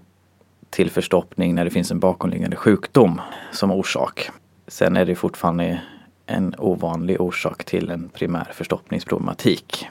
till 0.70 0.90
förstoppning 0.90 1.56
när 1.56 1.66
det 1.66 1.72
finns 1.72 1.92
en 1.92 2.00
bakomliggande 2.00 2.56
sjukdom 2.56 3.22
som 3.52 3.72
orsak. 3.72 4.30
Sen 4.68 4.98
är 4.98 5.06
det 5.06 5.16
fortfarande 5.16 5.82
en 6.26 6.56
ovanlig 6.58 7.22
orsak 7.22 7.64
till 7.64 7.90
en 7.90 8.10
primär 8.10 8.52
förstoppningsproblematik. 8.54 9.88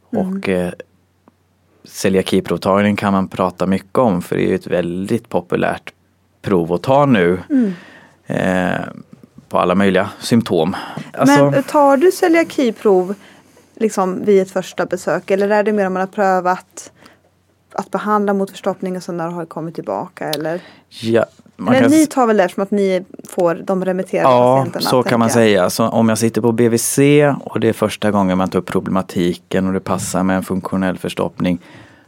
Och 0.00 0.48
eh, 0.48 0.72
celiakiprovtagning 1.84 2.96
kan 2.96 3.12
man 3.12 3.28
prata 3.28 3.66
mycket 3.66 3.98
om 3.98 4.22
för 4.22 4.36
det 4.36 4.50
är 4.50 4.54
ett 4.54 4.66
väldigt 4.66 5.28
populärt 5.28 5.92
prov 6.42 6.72
att 6.72 6.82
ta 6.82 7.06
nu. 7.06 7.38
Eh, 8.26 8.80
på 9.48 9.58
alla 9.58 9.74
möjliga 9.74 10.10
symptom. 10.20 10.76
Alltså, 11.12 11.50
Men 11.50 11.62
tar 11.62 11.96
du 11.96 12.12
celiakiprov 12.12 13.14
liksom 13.74 14.24
vid 14.24 14.42
ett 14.42 14.50
första 14.50 14.86
besök 14.86 15.30
eller 15.30 15.48
är 15.48 15.62
det 15.62 15.72
mer 15.72 15.86
om 15.86 15.92
man 15.92 16.00
har 16.00 16.06
prövat 16.06 16.92
att 17.74 17.90
behandla 17.90 18.34
mot 18.34 18.50
förstoppning 18.50 18.96
och 18.96 19.02
sen 19.02 19.16
när 19.16 19.26
det 19.26 19.32
har 19.34 19.44
kommit 19.46 19.74
tillbaka 19.74 20.28
eller? 20.30 20.60
ja, 21.02 21.24
man 21.56 21.74
eller 21.74 21.88
ni 21.88 22.06
tar 22.06 22.26
väl 22.26 22.36
det 22.36 22.44
eftersom 22.44 22.62
att 22.62 22.70
ni 22.70 23.04
får 23.28 23.54
de 23.64 23.84
remitterade 23.84 24.28
Ja, 24.28 24.56
patienterna? 24.56 24.90
så 24.90 25.02
kan 25.02 25.18
man 25.18 25.28
jag. 25.28 25.32
säga. 25.34 25.70
Så 25.70 25.88
om 25.88 26.08
jag 26.08 26.18
sitter 26.18 26.40
på 26.40 26.52
BVC 26.52 26.98
och 27.40 27.60
det 27.60 27.68
är 27.68 27.72
första 27.72 28.10
gången 28.10 28.38
man 28.38 28.48
tar 28.48 28.58
upp 28.58 28.66
problematiken 28.66 29.66
och 29.66 29.72
det 29.72 29.80
passar 29.80 30.22
med 30.22 30.36
en 30.36 30.42
funktionell 30.42 30.98
förstoppning. 30.98 31.58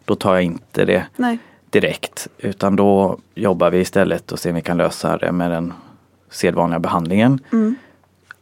Då 0.04 0.14
tar 0.14 0.34
jag 0.34 0.42
inte 0.42 0.84
det 0.84 1.04
Nej. 1.16 1.38
direkt. 1.70 2.28
Utan 2.38 2.76
då 2.76 3.18
jobbar 3.34 3.70
vi 3.70 3.78
istället 3.80 4.32
och 4.32 4.38
ser 4.38 4.50
om 4.50 4.56
vi 4.56 4.62
kan 4.62 4.76
lösa 4.76 5.16
det 5.16 5.32
med 5.32 5.50
den 5.50 5.72
sedvanliga 6.30 6.78
behandlingen. 6.78 7.40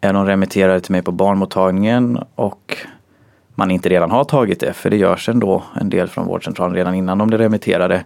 Är 0.00 0.12
de 0.12 0.26
remitterade 0.26 0.80
till 0.80 0.92
mig 0.92 1.02
på 1.02 1.12
barnmottagningen 1.12 2.18
och 2.34 2.76
man 3.54 3.70
inte 3.70 3.88
redan 3.88 4.10
har 4.10 4.24
tagit 4.24 4.60
det, 4.60 4.72
för 4.72 4.90
det 4.90 4.96
görs 4.96 5.28
ändå 5.28 5.62
en 5.80 5.90
del 5.90 6.08
från 6.08 6.26
vårdcentralen 6.26 6.74
redan 6.76 6.94
innan 6.94 7.18
de 7.18 7.28
blir 7.28 7.38
remitterade. 7.38 8.04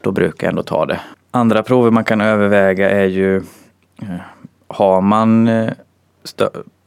Då 0.00 0.12
brukar 0.12 0.46
jag 0.46 0.52
ändå 0.52 0.62
ta 0.62 0.86
det. 0.86 1.00
Andra 1.30 1.62
prover 1.62 1.90
man 1.90 2.04
kan 2.04 2.20
överväga 2.20 2.90
är 2.90 3.06
ju 3.06 3.36
eh, 3.36 4.20
har 4.68 5.00
man 5.00 5.48
eh, 5.48 5.72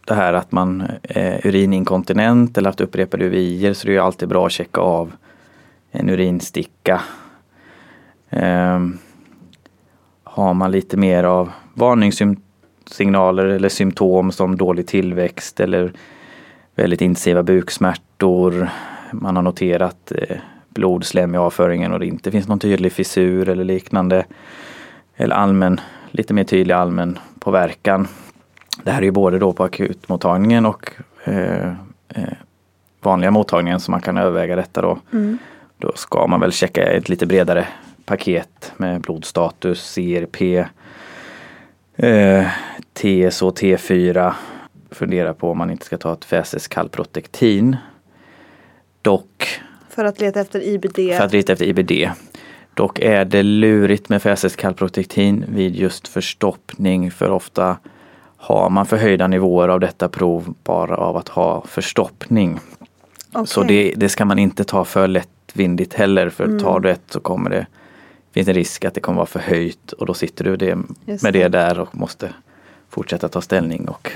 det 0.06 0.14
här 0.14 0.34
att 0.34 0.52
man 0.52 0.84
är 1.04 1.48
urininkontinent 1.48 2.58
eller 2.58 2.70
haft 2.70 2.82
upprepade 2.82 3.26
uvier 3.26 3.74
så 3.74 3.88
det 3.88 3.92
är 3.92 3.94
ju 3.94 4.00
alltid 4.00 4.30
bra 4.30 4.46
att 4.46 4.52
checka 4.52 4.82
av 4.82 5.12
en 5.92 6.10
urinsticka. 6.10 7.02
Um, 8.30 8.40
ehm, 8.40 8.98
har 10.24 10.54
man 10.54 10.72
lite 10.72 10.98
mer 10.98 11.24
av 11.24 11.52
varningssignaler 11.74 13.46
eller 13.46 13.70
symptom 13.70 14.32
som 14.32 14.58
dålig 14.58 14.88
tillväxt 14.88 15.60
eller 15.60 15.94
väldigt 16.76 17.02
intensiva 17.02 17.44
buksmärtor, 17.44 18.70
man 19.12 19.36
har 19.36 19.44
noterat 19.44 20.12
eh, 20.12 20.38
blodslem 20.70 21.36
i 21.36 21.38
avföringen 21.38 21.94
och 21.94 22.00
det 22.00 22.06
inte 22.06 22.32
finns 22.32 22.48
någon 22.48 22.60
tydlig 22.60 22.92
fissur 22.92 23.50
eller 23.50 23.64
liknande. 23.64 24.26
Eller 25.16 25.36
allmän, 25.36 25.80
lite 26.12 26.34
mer 26.34 26.44
tydlig 26.44 26.74
allmän 26.74 27.20
påverkan. 27.40 28.08
Det 28.84 28.92
här 28.92 29.02
är 29.02 29.06
ju 29.06 29.12
både 29.12 29.40
då 29.40 29.54
på 29.54 29.64
akutmottagningen 29.64 30.66
och 30.66 30.92
eh, 31.24 31.68
eh, 32.10 32.34
vanliga 33.02 33.32
mottagningen 33.32 33.80
som 33.80 33.92
man 33.92 34.02
kan 34.02 34.18
överväga 34.18 34.56
detta 34.56 34.82
då. 34.82 35.00
Mm. 35.14 35.38
Då 35.78 35.92
ska 35.96 36.28
man 36.28 36.40
väl 36.40 36.52
checka 36.52 36.84
ett 36.84 37.10
lite 37.10 37.26
bredare 37.26 37.68
paket 38.06 38.74
med 38.78 39.02
blodstatus, 39.02 39.96
CRP, 39.96 40.66
eh, 41.96 42.48
TSO, 42.94 43.50
T4. 43.50 44.34
Fundera 44.94 45.34
på 45.34 45.52
om 45.52 45.58
man 45.58 45.72
inte 45.72 45.86
ska 45.86 45.98
ta 45.98 46.14
ett 46.14 46.26
fäseskalprotektin. 46.26 47.78
Dock 49.02 49.60
För 49.90 50.06
att 50.06 50.20
leta 50.20 50.40
efter 50.40 50.64
IBD. 50.64 50.96
för 50.96 51.24
att 51.24 51.34
leta 51.34 51.54
efter 51.54 51.66
IBD. 51.66 52.10
Dock 52.74 53.00
är 53.00 53.26
det 53.26 53.44
lurigt 53.44 54.10
med 54.10 54.22
fäseskalprotektin 54.22 55.46
vid 55.48 55.76
just 55.76 56.08
förstoppning 56.08 57.12
för 57.12 57.32
ofta 57.32 57.78
har 58.38 58.70
man 58.70 58.86
förhöjda 58.86 59.28
nivåer 59.28 59.68
av 59.68 59.80
detta 59.80 60.10
prov 60.10 60.54
bara 60.64 60.96
av 60.98 61.18
att 61.18 61.30
ha 61.30 61.66
förstoppning. 61.68 62.60
Så 63.46 63.62
Okej. 63.64 63.84
det, 63.94 64.00
det 64.00 64.10
ska 64.10 64.26
man 64.26 64.40
inte 64.40 64.64
ta 64.64 64.86
för 64.86 65.08
lättvindigt 65.08 65.94
heller 65.94 66.30
för 66.30 66.44
Mm. 66.44 66.60
tar 66.60 66.80
du 66.80 66.90
ett 66.90 67.02
så 67.10 67.20
kommer 67.20 67.50
det 67.50 67.66
finns 68.34 68.48
en 68.48 68.54
risk 68.54 68.86
att 68.86 68.94
det 68.94 69.00
kommer 69.02 69.16
vara 69.16 69.26
förhöjt 69.26 69.92
och 69.92 70.06
då 70.06 70.14
sitter 70.14 70.44
du 70.44 70.56
det, 70.56 70.76
med 71.24 71.34
det 71.34 71.48
där 71.48 71.80
och 71.80 71.98
måste 71.98 72.34
fortsätta 72.90 73.30
ta 73.30 73.42
ställning 73.42 73.88
och 73.88 74.12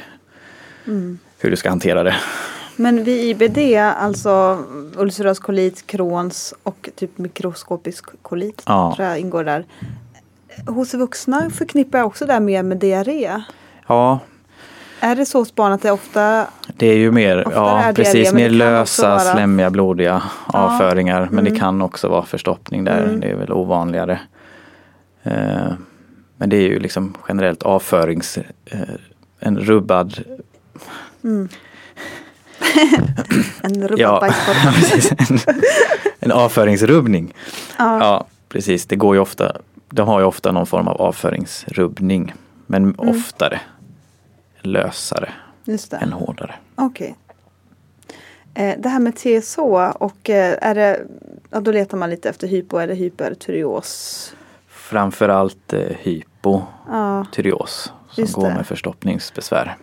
Mm. 0.88 1.20
hur 1.40 1.50
du 1.52 1.56
ska 1.58 1.70
hantera 1.70 2.04
det. 2.04 2.16
Men 2.76 3.04
vid 3.04 3.42
IBD, 3.42 3.58
alltså 3.78 4.64
ulcerös 4.98 5.40
kolit, 5.40 5.88
Crohns 5.88 6.54
och 6.64 6.90
typ 6.96 7.18
mikroskopisk 7.18 8.06
kolit 8.22 8.64
Ja. 8.66 8.94
tror 8.96 9.08
jag 9.08 9.20
ingår 9.20 9.44
där. 9.44 9.66
Hos 10.68 10.94
vuxna 10.94 11.50
förknippar 11.50 11.98
jag 11.98 12.08
också 12.08 12.26
det 12.26 12.40
mer 12.40 12.64
med 12.64 12.78
diarré. 12.78 13.42
Ja, 13.88 14.20
Är 15.00 15.16
det 15.16 15.26
så 15.26 15.38
hos 15.40 15.56
barn 15.56 15.72
att 15.72 15.82
det 15.82 15.92
ofta 15.92 16.48
Det 16.78 16.88
är 16.88 16.98
ju 16.98 17.12
mer, 17.12 17.44
ja 17.52 17.92
precis, 17.96 18.34
mer 18.34 18.50
lösa, 18.50 19.10
vara- 19.10 19.20
slemmiga, 19.20 19.70
blodiga 19.70 20.24
avföringar. 20.46 21.20
Men 21.32 21.40
Mm. 21.40 21.54
det 21.54 21.60
kan 21.60 21.82
också 21.82 22.08
vara 22.10 22.26
förstoppning 22.26 22.84
där, 22.84 23.04
Mm. 23.04 23.20
det 23.20 23.28
är 23.28 23.36
väl 23.36 23.52
ovanligare. 23.52 24.20
Eh, 25.24 25.72
men 26.38 26.50
det 26.50 26.58
är 26.58 26.62
ju 26.70 26.80
liksom 26.80 27.14
generellt 27.28 27.64
avförings, 27.64 28.38
eh, 28.66 28.80
en 29.40 29.58
rubbad, 29.60 30.24
en 33.62 33.88
rubbad 33.88 34.00
ja, 34.00 34.28
en, 35.30 35.40
en 36.20 36.32
avföringsrubbning. 36.32 37.34
Ja. 37.78 38.00
Ja, 38.00 38.26
precis, 38.50 38.86
det 38.86 38.96
går 38.96 39.16
ju 39.16 39.22
ofta, 39.22 39.58
de 39.90 40.08
har 40.08 40.20
ju 40.20 40.26
ofta 40.26 40.52
någon 40.52 40.66
form 40.68 40.88
av 40.88 41.02
avföringsrubbning. 41.02 42.34
Men 42.68 42.84
Mm. 42.84 42.96
oftare 43.10 43.62
lösare 44.62 45.30
än 46.02 46.14
hårdare. 46.14 46.56
Okej. 46.76 47.16
Eh, 48.54 48.76
det 48.80 48.90
här 48.90 49.00
med 49.00 49.16
TSH 49.16 49.60
och 49.96 50.30
eh, 50.30 50.58
är 50.62 50.76
det, 50.76 51.02
ja, 51.50 51.60
då 51.60 51.72
letar 51.72 51.98
man 51.98 52.10
lite 52.10 52.30
efter 52.30 52.48
hypo 52.48 52.78
eller 52.78 52.96
hypertyreos. 52.96 54.34
Framförallt 54.68 55.74
eh, 55.74 55.80
hypotyreos 56.00 57.92
Ja, 58.16 58.26
som 58.28 58.42
går 58.42 58.50
det. 58.50 58.56
med 58.56 58.68
förstoppningsbesvär. 58.68 59.78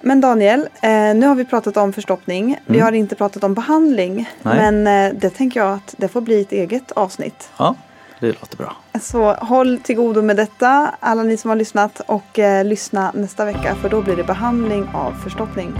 Men 0.00 0.20
Daniel, 0.20 0.60
eh, 0.80 0.90
nu 0.90 1.26
har 1.26 1.34
vi 1.34 1.44
pratat 1.44 1.76
om 1.76 1.92
förstoppning. 1.92 2.58
Vi 2.66 2.74
Mm. 2.78 2.84
har 2.84 2.92
inte 2.92 3.14
pratat 3.14 3.44
om 3.44 3.54
behandling. 3.54 4.28
Nej. 4.42 4.72
Men 4.72 4.86
eh, 5.12 5.18
det 5.20 5.30
tänker 5.30 5.60
jag 5.60 5.72
att 5.72 5.94
det 5.98 6.08
får 6.08 6.20
bli 6.20 6.40
ett 6.40 6.52
eget 6.52 6.92
avsnitt. 6.92 7.48
Ja, 7.56 7.74
det 8.20 8.26
låter 8.26 8.56
bra. 8.56 8.76
Så 9.00 9.32
håll 9.34 9.78
till 9.82 9.96
godo 9.96 10.22
med 10.22 10.36
detta, 10.36 10.90
alla 11.00 11.22
ni 11.22 11.36
som 11.36 11.48
har 11.50 11.56
lyssnat. 11.56 12.00
Och 12.06 12.38
eh, 12.38 12.64
lyssna 12.64 13.12
nästa 13.14 13.44
vecka 13.44 13.74
för 13.82 13.88
då 13.88 14.02
blir 14.02 14.16
det 14.16 14.24
behandling 14.24 14.88
av 14.94 15.12
förstoppning. 15.24 15.72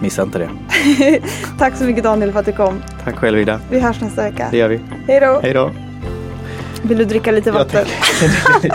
Missa 0.00 0.22
inte 0.22 0.38
det. 0.38 0.50
Tack 1.58 1.76
så 1.76 1.84
mycket 1.84 2.04
Daniel 2.04 2.32
för 2.32 2.40
att 2.40 2.46
du 2.46 2.52
kom. 2.52 2.82
Tack 3.04 3.16
själv 3.16 3.38
Ida. 3.38 3.60
Vi 3.70 3.80
hörs 3.80 4.00
nästa 4.00 4.22
vecka. 4.22 4.48
Det 4.50 4.56
gör 4.56 4.68
vi. 4.68 4.80
Hej 5.08 5.20
då! 5.20 5.40
Hej 5.42 5.52
då. 5.52 5.70
Vill 6.82 6.98
du 6.98 7.04
dricka 7.04 7.30
lite 7.32 7.50
vatten? 7.50 7.86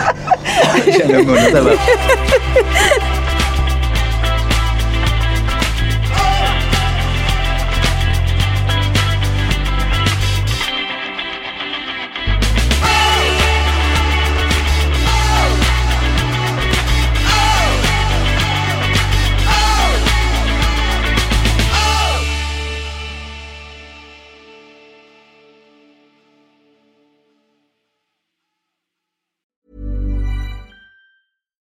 Jag 0.86 0.94
känner 0.94 1.20
i 1.20 1.26
munnen 1.26 1.76